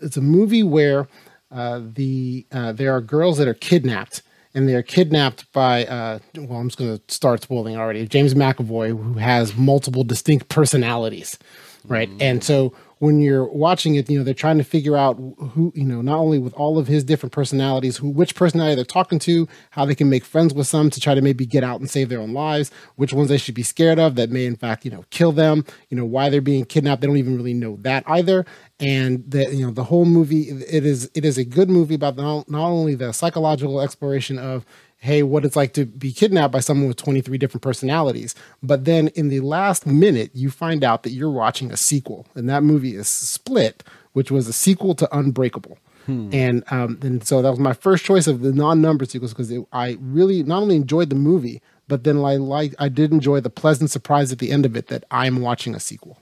[0.00, 1.08] it's a movie where
[1.50, 4.22] uh, the uh, there are girls that are kidnapped
[4.54, 8.32] and they are kidnapped by uh, well I'm just going to start spoiling already James
[8.32, 11.38] McAvoy who has multiple distinct personalities
[11.84, 12.08] right?
[12.20, 12.72] And so
[13.02, 16.18] when you're watching it you know they're trying to figure out who you know not
[16.18, 19.94] only with all of his different personalities who which personality they're talking to how they
[19.94, 22.32] can make friends with some to try to maybe get out and save their own
[22.32, 25.32] lives which ones they should be scared of that may in fact you know kill
[25.32, 28.46] them you know why they're being kidnapped they don't even really know that either.
[28.80, 32.16] And the you know the whole movie it is it is a good movie about
[32.16, 34.64] not only the psychological exploration of
[35.02, 39.08] hey what it's like to be kidnapped by someone with 23 different personalities but then
[39.08, 42.94] in the last minute you find out that you're watching a sequel and that movie
[42.94, 43.82] is split
[44.12, 45.76] which was a sequel to unbreakable
[46.06, 49.96] and um and so that was my first choice of the non-numbered sequels because i
[50.00, 53.88] really not only enjoyed the movie but then i like i did enjoy the pleasant
[53.90, 56.18] surprise at the end of it that i'm watching a sequel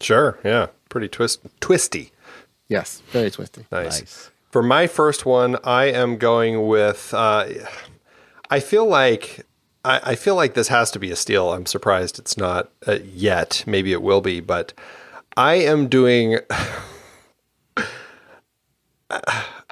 [0.00, 0.38] Sure.
[0.44, 0.66] Yeah.
[0.90, 2.12] Pretty twist twisty.
[2.68, 4.30] yes very twisty Nice.
[4.50, 7.12] For my first one, I am going with.
[7.14, 7.46] Uh,
[8.50, 9.46] I feel like
[9.84, 11.52] I, I feel like this has to be a steal.
[11.52, 13.64] I'm surprised it's not uh, yet.
[13.66, 14.72] Maybe it will be, but
[15.36, 16.38] I am doing.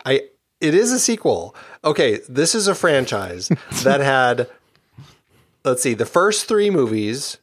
[0.06, 0.20] I
[0.60, 1.54] it is a sequel.
[1.84, 3.50] Okay, this is a franchise
[3.82, 4.48] that had.
[5.64, 7.38] Let's see, the first three movies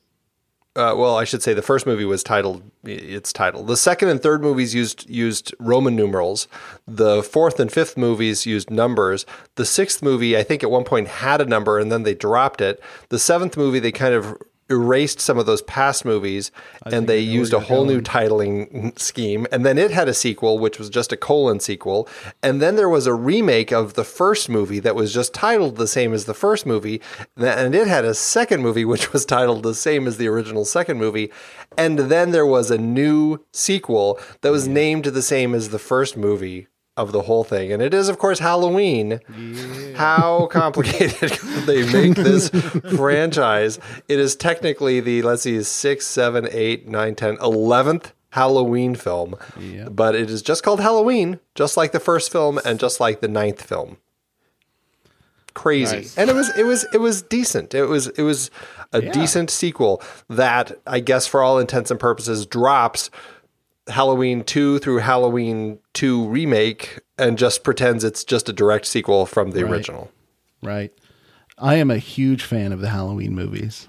[0.76, 3.64] uh, well, I should say the first movie was titled its title.
[3.64, 6.48] The second and third movies used used Roman numerals.
[6.88, 9.26] The fourth and fifth movies used numbers.
[9.56, 12.62] The sixth movie, I think, at one point had a number and then they dropped
[12.62, 12.82] it.
[13.10, 14.42] The seventh movie, they kind of
[14.72, 16.52] erased some of those past movies
[16.86, 19.46] and they used a whole new titling scheme.
[19.52, 22.08] And then it had a sequel, which was just a colon sequel.
[22.42, 25.88] And then there was a remake of the first movie that was just titled the
[25.88, 27.02] same as the first movie.
[27.36, 30.98] And it had a second movie, which was titled the same as the original second
[30.98, 31.32] movie.
[31.78, 36.18] And then there was a new sequel that was named the same as the first
[36.18, 36.68] movie
[36.98, 37.72] of the whole thing.
[37.72, 39.20] And it is, of course, Halloween.
[39.96, 41.32] How complicated
[41.66, 42.50] they make this
[42.96, 43.80] franchise?
[44.08, 49.36] It is technically the, let's see, 6, 7, 8, 9, 10, 11th Halloween film.
[49.90, 53.28] But it is just called Halloween, just like the first film and just like the
[53.28, 53.98] ninth film.
[55.54, 55.98] Crazy.
[55.98, 56.18] Nice.
[56.18, 57.74] And it was it was it was decent.
[57.76, 58.50] It was it was
[58.94, 63.10] a decent sequel that I guess for all intents and purposes drops
[63.92, 69.52] Halloween 2 through Halloween 2 remake and just pretends it's just a direct sequel from
[69.52, 69.72] the Right.
[69.74, 70.12] original.
[70.64, 70.92] Right.
[71.58, 73.88] I am a huge fan of the Halloween movies.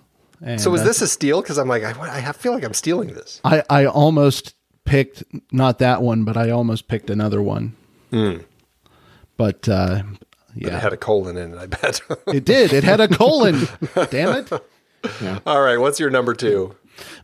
[0.58, 1.40] So is this a steal?
[1.40, 1.94] Because I'm like, I,
[2.28, 3.40] I feel like I'm stealing this.
[3.44, 5.22] I, I almost picked
[5.52, 7.76] not that one, but I almost picked another one.
[8.10, 10.08] But uh, But
[10.56, 12.00] yeah, it had a colon in it, I bet.
[12.26, 12.72] it did.
[12.72, 13.68] It had a colon.
[14.10, 14.52] Damn it.
[15.46, 16.74] All right, what's your number two?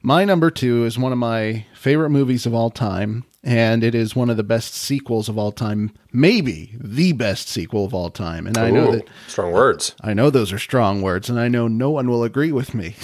[0.02, 4.16] My number two is one of my favorite movies of all time, and it is
[4.16, 8.46] one of the best sequels of all time, maybe the best sequel of all time.
[8.46, 9.94] And I know that strong words.
[10.02, 12.96] I know those are strong words, and I know no one will agree with me.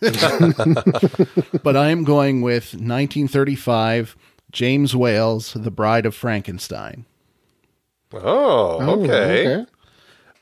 [1.62, 4.16] but I am going with 1935
[4.52, 7.06] James Whale's The Bride of Frankenstein.
[8.12, 8.20] Oh,
[8.80, 9.48] Oh, okay.
[9.58, 9.70] okay.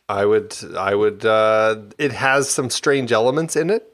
[0.08, 1.24] I would, I would.
[1.24, 3.93] Uh, it has some strange elements in it,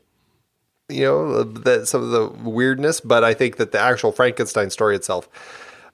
[0.90, 3.00] you know, that some of the weirdness.
[3.00, 5.28] But I think that the actual Frankenstein story itself,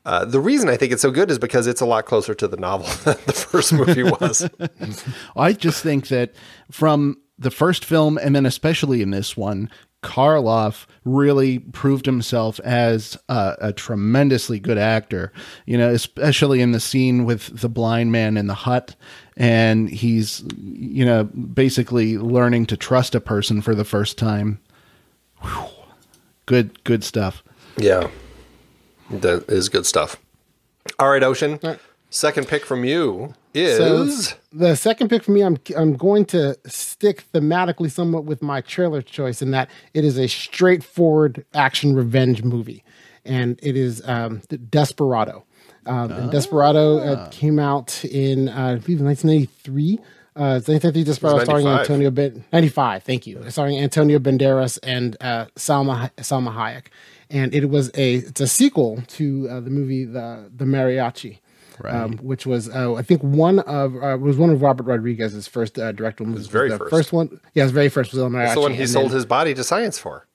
[0.05, 2.47] uh, the reason I think it's so good is because it's a lot closer to
[2.47, 4.49] the novel than the first movie was.
[5.37, 6.35] I just think that
[6.71, 9.69] from the first film, and then especially in this one,
[10.03, 15.33] Karloff really proved himself as a, a tremendously good actor.
[15.67, 18.95] You know, especially in the scene with the blind man in the hut,
[19.37, 24.61] and he's, you know, basically learning to trust a person for the first time.
[25.43, 25.67] Whew.
[26.47, 27.43] Good, good stuff.
[27.77, 28.09] yeah,
[29.11, 30.17] that is good stuff.
[30.99, 31.59] All right, Ocean.
[31.63, 31.79] right.
[32.11, 36.57] Second pick from you So is the second pick for me, I'm I'm going to
[36.67, 42.43] stick thematically somewhat with my trailer choice in that it is a straightforward action revenge
[42.43, 42.85] movie,
[43.25, 45.45] and it is um, Desperado.
[45.85, 49.99] Um, Desperado uh, came out in uh, I believe 1993.
[50.39, 51.81] Uh, it's 1993 Desperado starring 95.
[51.81, 53.03] Antonio ben- 95.
[53.03, 56.87] Thank you, starring Antonio Banderas and uh, Salma Salma Hayek,
[57.31, 61.39] and it was a it's a sequel to uh, the movie the the Mariachi
[61.85, 65.79] um, which was uh, I think one of uh, was one of Robert Rodriguez's first
[65.79, 66.47] uh, directorial movies.
[66.47, 67.13] very the first.
[67.13, 67.41] one.
[67.55, 69.65] Yeah, his very first was on that's the one he sold then- his body to
[69.65, 70.26] science for.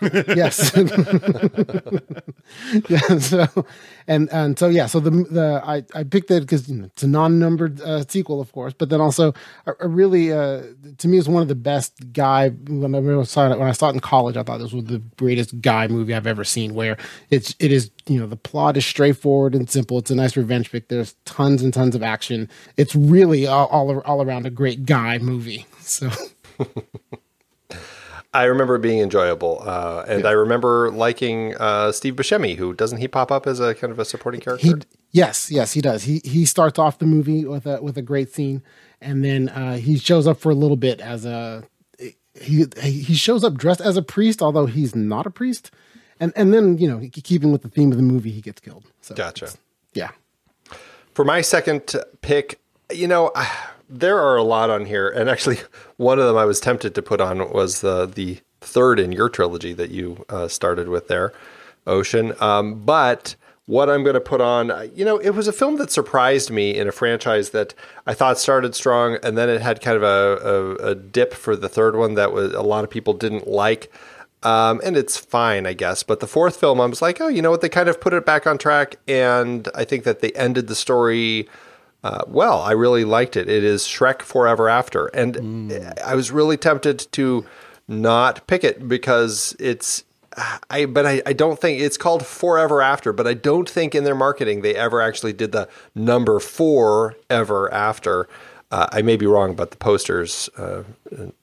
[0.00, 0.72] Yes.
[2.88, 3.18] yeah.
[3.18, 3.66] So,
[4.06, 4.86] and and so yeah.
[4.86, 8.40] So the the I I picked it because you know, it's a non-numbered uh, sequel,
[8.40, 9.34] of course, but then also
[9.66, 10.62] a, a really uh,
[10.98, 12.50] to me is one of the best guy.
[12.50, 15.02] When I saw it when I saw it in college, I thought this was the
[15.16, 16.74] greatest guy movie I've ever seen.
[16.74, 16.96] Where
[17.30, 19.98] it's it is you know the plot is straightforward and simple.
[19.98, 20.88] It's a nice revenge pick.
[20.88, 22.48] There's tons and tons of action.
[22.76, 25.66] It's really all all, all around a great guy movie.
[25.80, 26.10] So.
[28.34, 32.98] I remember it being enjoyable, uh, and I remember liking uh, Steve Buscemi, who doesn't
[32.98, 34.66] he pop up as a kind of a supporting character?
[34.66, 34.74] He
[35.12, 36.02] yes, yes, he does.
[36.02, 38.62] He he starts off the movie with a with a great scene,
[39.00, 41.62] and then uh, he shows up for a little bit as a
[42.40, 45.70] he he shows up dressed as a priest, although he's not a priest,
[46.18, 48.84] and and then you know keeping with the theme of the movie, he gets killed.
[49.00, 49.50] So Gotcha.
[49.92, 50.10] yeah,
[51.12, 52.58] For my second pick,
[52.92, 53.30] you know,
[53.88, 55.58] there are a lot on here, and actually,
[55.96, 59.28] one of them I was tempted to put on was the the third in your
[59.28, 61.32] trilogy that you uh, started with there,
[61.86, 62.34] Ocean.
[62.40, 65.76] Um, but what I'm going to put on, uh, you know, it was a film
[65.76, 67.74] that surprised me in a franchise that
[68.06, 70.46] I thought started strong, and then it had kind of a,
[70.84, 73.90] a, a dip for the third one that was a lot of people didn't like.
[74.42, 76.02] Um, and it's fine, I guess.
[76.02, 77.62] But the fourth film, I was like, oh, you know what?
[77.62, 80.74] They kind of put it back on track, and I think that they ended the
[80.74, 81.48] story
[82.04, 82.60] uh, well.
[82.60, 83.48] I really liked it.
[83.48, 85.72] It is Shrek Forever After, and
[86.04, 87.46] I was really tempted to
[87.88, 90.04] not pick it because it's.
[90.68, 94.04] I but I, I don't think it's called Forever After, but I don't think in
[94.04, 98.28] their marketing they ever actually did the number four ever after.
[98.70, 100.82] Uh, I may be wrong, but the posters uh,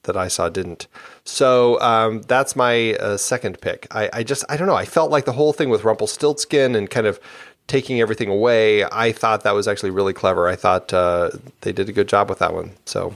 [0.04, 0.88] that I saw didn't.
[1.24, 3.88] So um, that's my uh, second pick.
[3.92, 4.76] I, I just I don't know.
[4.76, 7.20] I felt like the whole thing with Rumpelstiltskin and kind of
[7.68, 8.84] taking everything away.
[8.86, 10.48] I thought that was actually really clever.
[10.48, 11.32] I thought uh,
[11.62, 12.72] they did a good job with that one.
[12.86, 13.14] So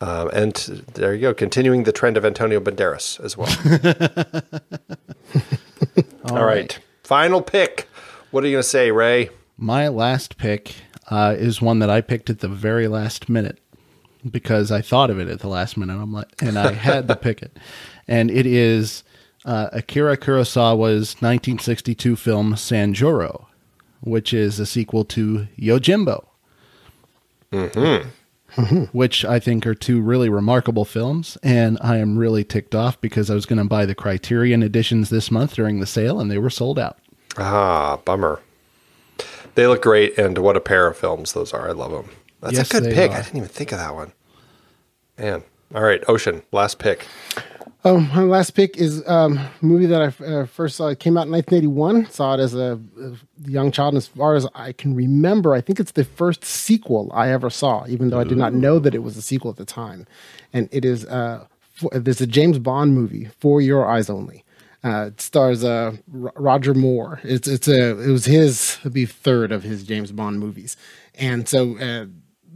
[0.00, 0.54] Um, and
[0.94, 3.48] there you go, continuing the trend of Antonio Banderas as well.
[6.30, 6.78] All right.
[7.02, 7.88] Final pick.
[8.30, 9.30] What are you going to say, Ray?
[9.56, 10.74] My last pick
[11.10, 13.60] uh, is one that I picked at the very last minute
[14.28, 15.94] because I thought of it at the last minute.
[15.94, 17.56] I'm like, and I had to pick it,
[18.08, 19.04] and it is
[19.44, 23.46] uh, Akira Kurosawa's 1962 film Sanjuro,
[24.04, 26.24] which is a sequel to Yojimbo.
[28.92, 33.28] Which I think are two really remarkable films, and I am really ticked off because
[33.30, 36.38] I was going to buy the Criterion editions this month during the sale, and they
[36.38, 36.98] were sold out.
[37.36, 38.40] Ah, bummer.
[39.56, 41.68] They look great, and what a pair of films those are.
[41.68, 42.10] I love them.
[42.40, 43.10] That's Yes, a good pick.
[43.10, 43.14] are.
[43.14, 44.12] I didn't even think of that one.
[45.18, 45.42] Man.
[45.74, 47.06] All right, Ocean, last pick.
[47.86, 50.86] Oh, my last pick is um, a movie that I uh, first saw.
[50.86, 52.06] It came out in 1981.
[52.10, 53.12] Saw it as a, a
[53.46, 53.92] young child.
[53.92, 57.50] And as far as I can remember, I think it's the first sequel I ever
[57.50, 60.06] saw, even though I did not know that it was a sequel at the time.
[60.54, 64.44] And it is uh, for, there's a James Bond movie, For Your Eyes Only.
[64.82, 67.20] Uh, it stars uh, R- Roger Moore.
[67.22, 70.76] It's it's a it was his it'd be third of his James Bond movies,
[71.14, 72.04] and so uh,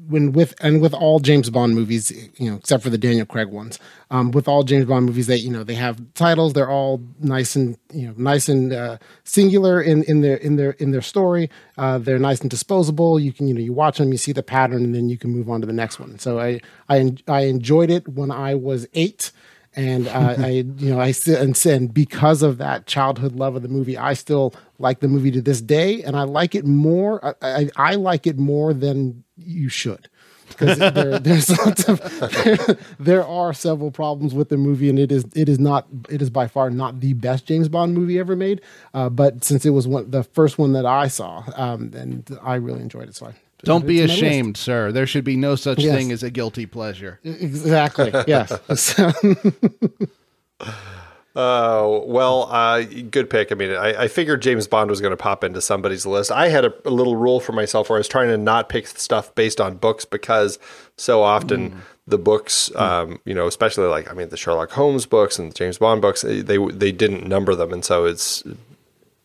[0.09, 3.49] when with and with all James Bond movies, you know, except for the Daniel Craig
[3.49, 3.79] ones,
[4.11, 6.55] um, with all James Bond movies, they you know they have titles.
[6.55, 10.71] They're all nice and you know nice and uh, singular in in their in their
[10.73, 11.51] in their story.
[11.77, 13.21] Uh, they're nice and disposable.
[13.21, 15.31] You can you know you watch them, you see the pattern, and then you can
[15.31, 16.19] move on to the next one.
[16.19, 19.31] So I I I enjoyed it when I was eight
[19.77, 23.63] and uh, I, you know, I still and, and because of that childhood love of
[23.63, 27.25] the movie, I still like the movie to this day, and I like it more.
[27.25, 30.09] I, I, I like it more than you should,
[30.49, 32.01] because there, there's lots of
[32.45, 36.21] there, there are several problems with the movie, and it is it is not it
[36.23, 38.61] is by far not the best James Bond movie ever made.
[38.95, 42.57] Uh, but since it was one the first one that I saw, um, and I
[42.57, 43.35] really enjoyed it, so I
[43.65, 44.15] Don't be my list.
[44.15, 44.93] ashamed, sir.
[44.93, 45.95] There should be no such Yes.
[45.97, 47.19] thing as a guilty pleasure.
[47.25, 48.13] Exactly.
[48.27, 48.53] Yes.
[51.41, 53.53] Oh, well, uh, good pick.
[53.53, 56.33] I mean, I, I figured James Bond was going to pop into somebody's list.
[56.33, 58.89] I had a, a little rule for myself where I was trying to not pick
[58.89, 60.59] stuff based on books because
[60.97, 65.39] so often the books, um, you know, especially like, I mean, the Sherlock Holmes books
[65.39, 67.73] and the James Bond books, they, they didn't number them.
[67.73, 68.43] And so it's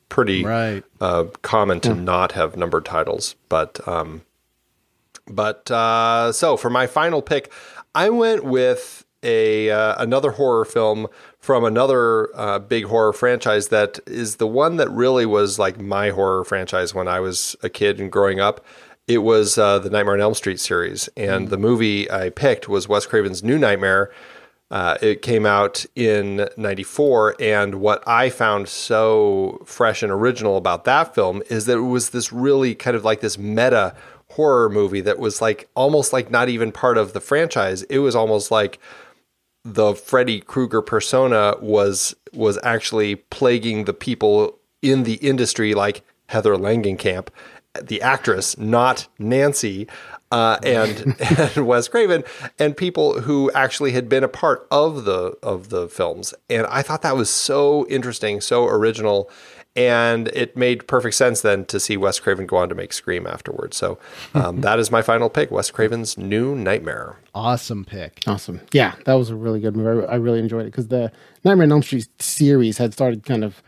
[0.09, 0.83] pretty Right.
[1.01, 3.35] uh, common to not have numbered titles.
[3.49, 4.21] But um,
[5.27, 7.51] but uh, so for my final pick,
[7.95, 11.07] I went with a uh, another horror film
[11.43, 16.09] from another uh, big horror franchise that is the one that really was like my
[16.09, 18.65] horror franchise when I was a kid and growing up.
[19.09, 22.87] It was uh, the Nightmare on Elm Street series, and the movie I picked was
[22.87, 24.09] Wes Craven's New Nightmare.
[24.71, 27.35] Uh, it came out in 94.
[27.41, 32.11] And what I found so fresh and original about that film is that it was
[32.11, 33.93] this really kind of like this meta
[34.31, 37.83] horror movie that was like almost like not even part of the franchise.
[37.83, 38.79] It was almost like
[39.63, 46.55] the Freddy Krueger persona was was actually plaguing the people in the industry, like Heather
[46.55, 47.29] Langenkamp,
[47.81, 49.87] the actress, not Nancy,
[50.31, 51.15] uh, and
[51.55, 52.23] and Wes Craven,
[52.59, 56.33] and people who actually had been a part of the of the films.
[56.49, 59.29] And I thought that was so interesting, so original.
[59.75, 63.25] And it made perfect sense then to see Wes Craven go on to make Scream
[63.25, 63.75] afterwards.
[63.75, 63.97] So
[64.35, 67.17] um, that is my final pick: Wes Craven's New Nightmare.
[67.33, 68.21] Awesome pick.
[68.27, 68.61] Awesome.
[68.71, 70.05] Yeah, that was a really good movie.
[70.05, 71.11] I, I really enjoyed it because the
[71.43, 73.63] Nightmare on Elm Street series had started kind of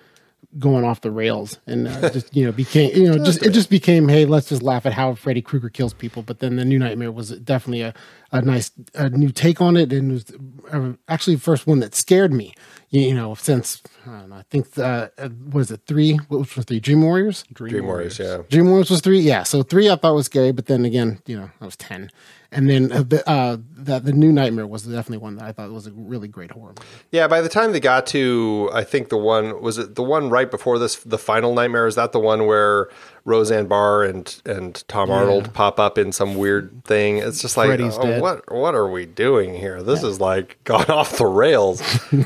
[0.57, 3.69] going off the rails and uh, just you know became you know just it just
[3.69, 6.23] became hey let's just laugh at how Freddy Krueger kills people.
[6.23, 7.93] But then the New Nightmare was definitely a,
[8.31, 11.79] a nice a new take on it and it was uh, actually the first one
[11.79, 12.53] that scared me.
[12.89, 16.65] You, know since I don't know I think uh, uh, was it three what was
[16.65, 18.41] three Dream Warriors Dream Warriors, yeah.
[18.49, 19.43] Dream Warriors was three, yeah.
[19.43, 22.09] So three I thought was scary, but then again, you know, I was ten,
[22.55, 25.71] and then uh, the uh, that the new Nightmare was definitely one that I thought
[25.71, 26.87] was a really great horror movie.
[27.11, 30.29] Yeah, by the time they got to, I think the one was it the one
[30.29, 31.85] right before this, the final nightmare.
[31.85, 32.89] Is that the one where
[33.25, 37.17] Roseanne Barr and and Tom Arnold pop up in some weird thing?
[37.17, 39.83] It's just like, oh, what what are we doing here?
[39.83, 41.81] This is like gone off the rails.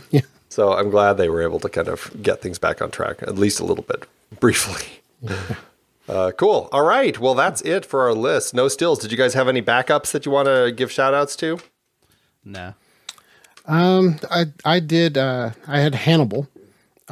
[0.52, 3.36] So I'm glad they were able to kind of get things back on track, at
[3.38, 4.08] least a little bit,
[4.40, 4.84] briefly.
[6.10, 6.68] Uh, cool.
[6.72, 7.20] All right.
[7.20, 8.54] Well, that's it for our list.
[8.54, 8.98] No stills.
[9.00, 11.60] Did you guys have any backups that you want to give shout outs to?
[12.44, 12.74] No.
[13.68, 15.18] Um, I I did.
[15.18, 16.48] Uh, I had Hannibal.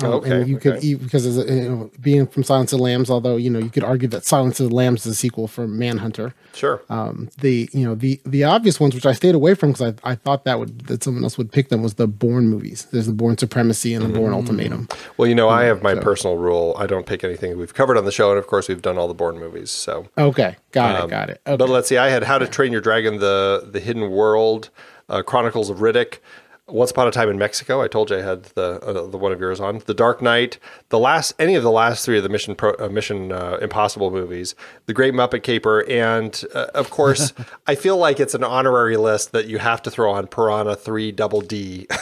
[0.04, 2.78] Um, Okay, and you could eat because as a, you know, being from Silence of
[2.78, 5.16] the Lambs, although you know you could argue that Silence of the Lambs is a
[5.16, 6.34] sequel from Manhunter.
[6.54, 6.82] Sure.
[6.90, 10.12] Um, the you know the the obvious ones which I stayed away from because I,
[10.12, 12.88] I thought that would that someone else would pick them was the Bourne movies.
[12.92, 14.88] There's the Bourne Supremacy and the Bourne Ultimatum.
[15.18, 16.76] Well, you know, I have my so- personal rule.
[16.78, 19.08] I don't pick anything we've covered on the show, and of course, we've done all
[19.08, 19.72] the Bourne movies.
[19.72, 21.42] So, Okay, got Um, it, got it.
[21.48, 21.58] Okay.
[21.58, 21.98] but let's see.
[21.98, 24.70] I had How to Train Your Dragon: The The Hidden World,
[25.10, 26.20] uh, Chronicles of Riddick,
[26.68, 27.82] Once Upon a Time in Mexico.
[27.82, 30.60] I told you I had the uh, the one of yours on The Dark Knight,
[30.90, 34.12] the last any of the last three of the Mission Pro, uh, Mission uh, Impossible
[34.12, 34.54] movies,
[34.86, 37.34] The Great Muppet Caper, and uh, of course,
[37.68, 41.12] I feel like it's an honorary list that you have to throw on Piranha Three
[41.12, 41.88] Double D.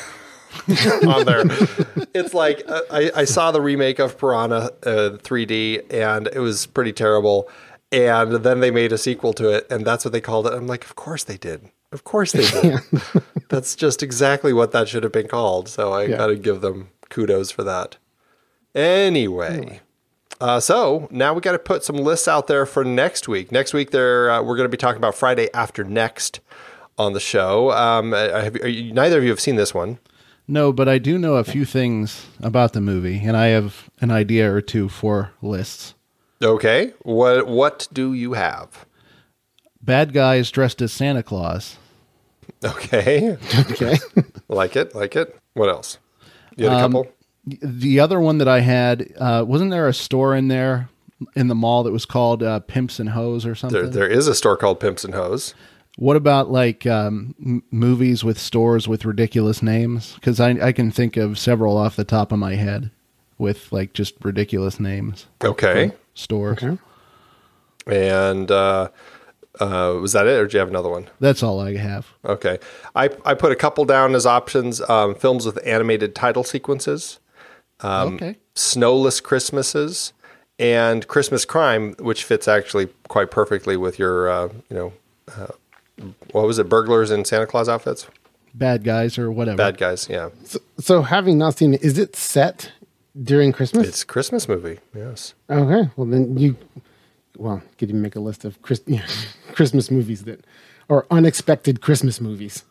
[1.06, 1.44] on there.
[2.14, 6.66] It's like uh, I, I saw the remake of Piranha uh, 3D and it was
[6.66, 7.50] pretty terrible.
[7.92, 10.54] And then they made a sequel to it, and that's what they called it.
[10.54, 11.70] I'm like, of course they did.
[11.92, 12.80] Of course they did.
[13.50, 15.70] that's just exactly what that should have been called.
[15.70, 16.18] So I Yeah.
[16.18, 17.98] got to give them kudos for that.
[18.74, 19.80] Anyway.
[20.42, 23.52] Uh, so now we got to put some lists out there for next week.
[23.52, 26.42] Next week, there uh, we're going to be talking about Friday after next
[26.98, 27.72] on the show.
[27.72, 30.00] Um, have, you, neither of you have seen this one.
[30.48, 34.12] No, but I do know a few things about the movie, and I have an
[34.12, 35.95] idea or two for lists.
[36.46, 38.86] Okay, what what do you have?
[39.82, 41.78] Bad guys dressed as Santa Claus.
[42.64, 43.38] Okay,
[43.72, 43.98] Okay.
[44.48, 45.38] like it, like it.
[45.54, 45.98] What else?
[46.56, 47.12] You had a Um, couple.
[47.62, 50.90] The other one that I had, uh, wasn't there a store in there
[51.36, 53.82] in the mall that was called uh, Pimps and Hoes or something?
[53.82, 55.54] There, there is a store called Pimps and Hoes.
[55.98, 60.14] What about like um, m- movies with stores with ridiculous names?
[60.16, 62.90] Because I, I can think of several off the top of my head
[63.38, 65.28] with like just ridiculous names.
[65.44, 66.64] Okay, Stores.
[66.64, 66.78] Okay.
[67.88, 68.90] and uh,
[69.60, 71.10] uh, was that it, or do you have another one?
[71.20, 72.08] That's all I have.
[72.26, 72.60] Okay,
[72.96, 74.82] I I put a couple down as options.
[74.90, 77.20] Um, films with animated title sequences,
[77.82, 78.38] um, okay.
[78.56, 80.14] snowless Christmases,
[80.60, 84.94] and Christmas Crime, which fits actually quite perfectly with your uh, you know.
[85.36, 85.48] Uh,
[86.32, 86.68] what was it?
[86.68, 88.08] Burglars in Santa Claus outfits?
[88.54, 89.58] Bad guys or whatever.
[89.58, 90.30] Bad guys, yeah.
[90.46, 92.72] So, so having not seen it, is it set
[93.24, 93.88] during Christmas?
[93.88, 95.34] It's a Christmas movie, yes.
[95.50, 95.90] okay.
[95.96, 96.56] Well, then you,
[97.38, 98.82] well, could you make a list of Chris,
[99.54, 100.46] Christmas movies that,
[100.90, 102.64] or unexpected Christmas movies?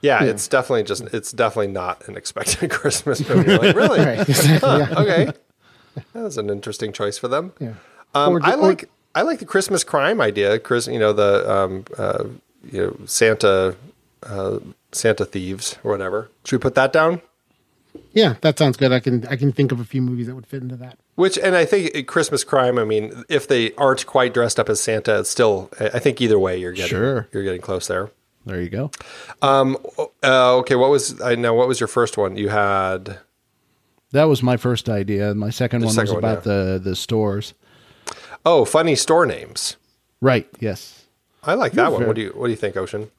[0.00, 3.56] Yeah, it's definitely just it's definitely not an expected Christmas movie.
[3.56, 4.00] Like, really?
[4.00, 4.28] Right.
[4.28, 4.68] Exactly.
[4.68, 4.94] yeah.
[4.98, 5.32] okay.
[6.12, 7.52] That was an interesting choice for them.
[7.60, 7.74] Yeah.
[8.14, 10.58] Um, Or- I or- like I like the Christmas crime idea.
[10.58, 12.24] Chris, you know the um, uh,
[12.64, 13.76] you know Santa
[14.24, 14.58] uh,
[14.90, 16.30] Santa thieves or whatever.
[16.44, 17.22] Should we put that down?
[18.14, 18.92] Yeah, that sounds good.
[18.92, 20.98] I can I can think of a few movies that would fit into that.
[21.14, 22.78] Which and I think Christmas crime.
[22.78, 25.70] I mean, if they aren't quite dressed up as Santa, it's still.
[25.80, 27.28] I think either way, you're getting Sure.
[27.32, 28.10] you're getting close there.
[28.44, 28.90] There you go.
[29.40, 29.76] Um,
[30.24, 31.54] uh, okay, what was I know?
[31.54, 32.36] What was your first one?
[32.36, 33.18] You had
[34.10, 35.34] That was my first idea.
[35.34, 37.54] My second The one second was one, about the the stores.
[38.44, 39.76] oh, funny store names.
[40.20, 40.48] Right.
[40.60, 41.06] Yes.
[41.44, 42.00] I like that one.
[42.00, 42.08] fair.
[42.08, 43.10] What do you What do you think, Ocean?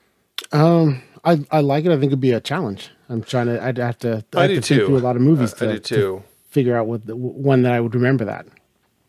[0.51, 1.91] Um, I I like it.
[1.91, 2.91] I think it'd be a challenge.
[3.09, 3.63] I'm trying to.
[3.63, 4.23] I'd have to.
[4.33, 4.85] I I'd do have to think too.
[4.87, 5.53] through a lot of movies.
[5.53, 5.95] Uh, I to, do too.
[5.95, 8.45] To figure out what the, one that I would remember that.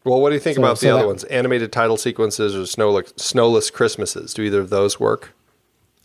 [0.04, 1.24] Well, what do you think So- about the other that- ones?
[1.24, 4.34] Animated title sequences or snowless, snowless Christmases?
[4.34, 5.32] Do either of those work?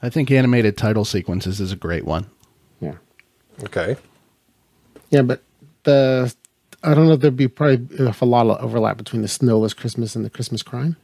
[0.01, 2.27] I think animated title sequences is a great one.
[2.79, 2.95] Yeah.
[3.65, 3.97] Okay.
[5.09, 5.41] Yeah, but
[5.83, 6.33] the
[6.83, 10.15] I don't know if there'd be probably a lot of overlap between the Snowless Christmas
[10.15, 10.95] and the Christmas Crime.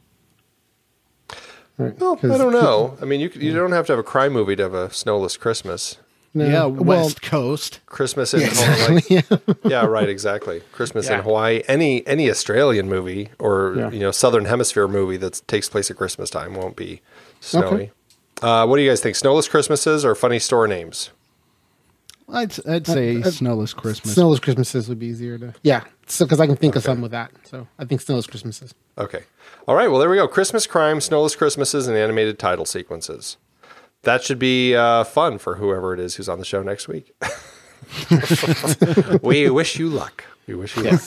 [1.76, 2.96] Right, Well, I 'cause- don't know.
[3.02, 4.90] I mean, you could- you don't have to have a crime movie to have a
[4.90, 5.98] snowless Christmas.
[6.36, 6.64] No, yeah.
[6.66, 7.80] well, West Coast.
[7.86, 8.96] Christmas in Yeah, Hawaii.
[9.08, 10.60] exactly, yeah, right, exactly.
[10.72, 11.62] Christmas in Hawaii.
[11.66, 13.90] Any any Australian movie or Yeah.
[13.90, 17.00] you know Southern Hemisphere movie that takes place at Christmas time won't be
[17.40, 17.64] snowy.
[17.64, 17.90] Okay.
[18.42, 19.16] Uh, what do you guys think?
[19.16, 21.10] Snowless Christmases or funny store names?
[22.28, 24.14] I'd I'd say uh, snowless Christmas.
[24.14, 25.54] Snowless Christmases would be easier to.
[25.62, 27.30] Yeah, so because I can think of some with that.
[27.44, 28.74] So I think Snowless Christmases.
[28.98, 29.22] Okay.
[29.68, 29.88] All right.
[29.88, 30.26] Well, there we go.
[30.28, 33.36] Christmas crime, snowless Christmases, and animated title sequences.
[34.06, 37.12] That should be uh, fun for whoever it is who's on the show next week.
[39.20, 40.24] we wish you luck.
[40.46, 41.02] We wish you luck.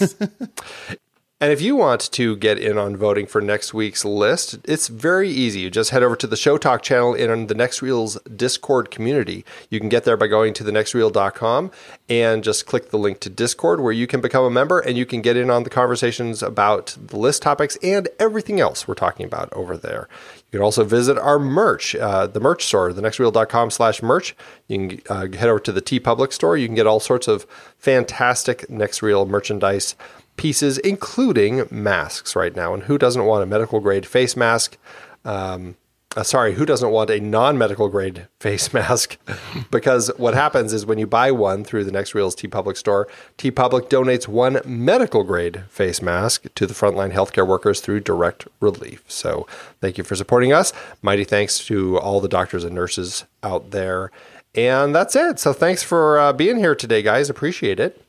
[1.42, 5.30] And if you want to get in on voting for next week's list, it's very
[5.30, 5.62] easy.
[5.62, 9.46] You just head over to the Show Talk channel in the Next Reels Discord community.
[9.70, 11.72] You can get there by going to thenextreel.com
[12.10, 15.06] and just click the link to Discord where you can become a member and you
[15.06, 19.26] can get in on the conversations about the list topics and everything else we're talking
[19.26, 20.10] about over there.
[20.52, 24.36] You can also visit our merch, uh, the merch store, thenextreel.com slash merch.
[24.68, 26.58] You can uh, head over to the TeePublic store.
[26.58, 27.46] You can get all sorts of
[27.78, 29.96] fantastic Next Reel merchandise
[30.38, 32.74] pieces, including masks right now.
[32.74, 34.78] And who doesn't want a medical grade face mask?
[35.24, 35.76] Um,
[36.16, 39.18] uh, sorry, who doesn't want a non medical grade face mask?
[39.72, 43.08] because what happens is when you buy one through the Next Reels TeePublic store,
[43.38, 49.04] TeePublic donates one medical grade face mask to the frontline healthcare workers through direct relief.
[49.08, 49.46] So
[49.82, 50.74] thank you for supporting us.
[51.02, 54.12] Mighty thanks to all the doctors and nurses out there.
[54.56, 55.40] And that's it.
[55.40, 57.30] So thanks for uh, being here today, guys.
[57.30, 58.04] Appreciate it.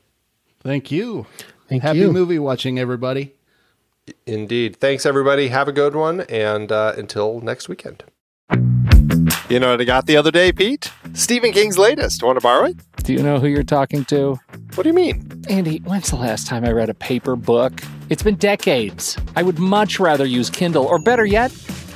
[0.61, 1.27] Thank you.
[1.69, 2.11] Thank Happy you.
[2.11, 3.33] movie watching, everybody.
[4.25, 4.77] Indeed.
[4.77, 5.49] Thanks, everybody.
[5.49, 6.21] Have a good one.
[6.21, 8.03] And uh, until next weekend.
[9.49, 10.91] You know what I got the other day, Pete?
[11.13, 12.23] Stephen King's latest.
[12.23, 12.77] Want to borrow it?
[13.03, 14.39] Do you know who you're talking to?
[14.75, 15.43] What do you mean?
[15.49, 17.81] Andy, when's the last time I read a paper book?
[18.09, 19.17] It's been decades.
[19.35, 21.51] I would much rather use Kindle, or better yet,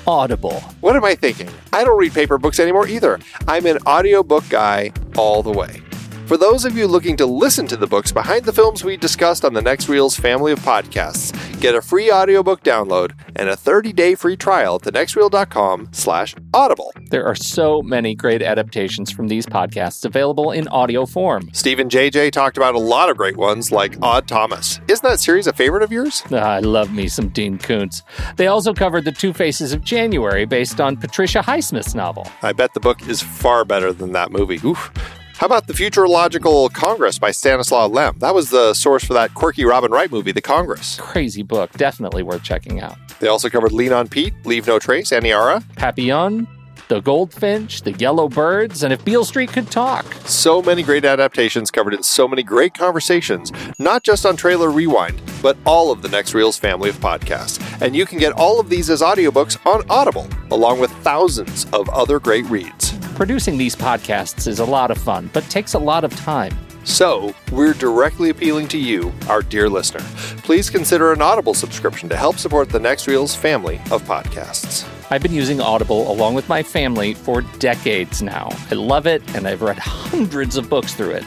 [0.07, 0.59] Audible.
[0.81, 1.49] What am I thinking?
[1.73, 3.19] I don't read paper books anymore either.
[3.47, 5.81] I'm an audiobook guy all the way.
[6.25, 9.45] For those of you looking to listen to the books behind the films we discussed
[9.45, 11.31] on the Next Reels family of podcasts,
[11.61, 16.91] get a free audiobook download and a 30-day free trial at thenextreel.com slash audible.
[17.11, 21.51] There are so many great adaptations from these podcasts available in audio form.
[21.53, 24.79] Stephen JJ talked about a lot of great ones like Odd Thomas.
[24.87, 26.23] Isn't that series a favorite of yours?
[26.31, 28.01] Ah, I love me some Dean Koontz.
[28.37, 32.27] They also covered The Two Faces of January based on Patricia Highsmith's novel.
[32.41, 34.59] I bet the book is far better than that movie.
[34.65, 34.91] Oof.
[35.37, 38.17] How about The Futurological Congress by Stanislaw Lem?
[38.19, 40.97] That was the source for that quirky Robin Wright movie, The Congress.
[40.99, 42.95] Crazy book, definitely worth checking out.
[43.19, 45.61] They also covered Lean on Pete, Leave No Trace, Aniara.
[45.75, 46.47] Papillon,
[46.87, 50.05] The Goldfinch, The Yellow Birds, and If Beale Street Could Talk.
[50.25, 55.19] So many great adaptations covered in so many great conversations, not just on Trailer Rewind,
[55.41, 57.59] but all of the Next Reels family of podcasts.
[57.81, 61.89] And you can get all of these as audiobooks on Audible, along with thousands of
[61.89, 62.93] other great reads.
[63.15, 66.55] Producing these podcasts is a lot of fun, but takes a lot of time.
[66.85, 70.05] So, we're directly appealing to you, our dear listener.
[70.43, 74.87] Please consider an Audible subscription to help support the Next Reels family of podcasts.
[75.09, 78.49] I've been using Audible along with my family for decades now.
[78.69, 81.23] I love it, and I've read hundreds of books through it.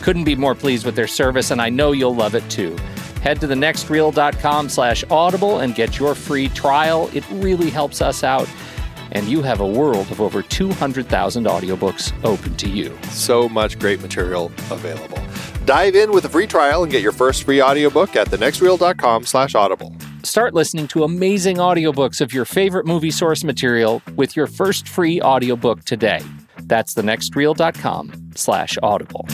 [0.00, 2.74] Couldn't be more pleased with their service, and I know you'll love it too.
[3.22, 7.10] Head to thenextreel.com slash audible and get your free trial.
[7.12, 8.48] It really helps us out
[9.12, 12.96] and you have a world of over 200,000 audiobooks open to you.
[13.10, 15.18] So much great material available.
[15.64, 19.54] Dive in with a free trial and get your first free audiobook at thenextreel.com slash
[19.54, 19.94] audible.
[20.24, 25.20] Start listening to amazing audiobooks of your favorite movie source material with your first free
[25.20, 26.22] audiobook today.
[26.62, 29.26] That's thenextreel.com slash audible.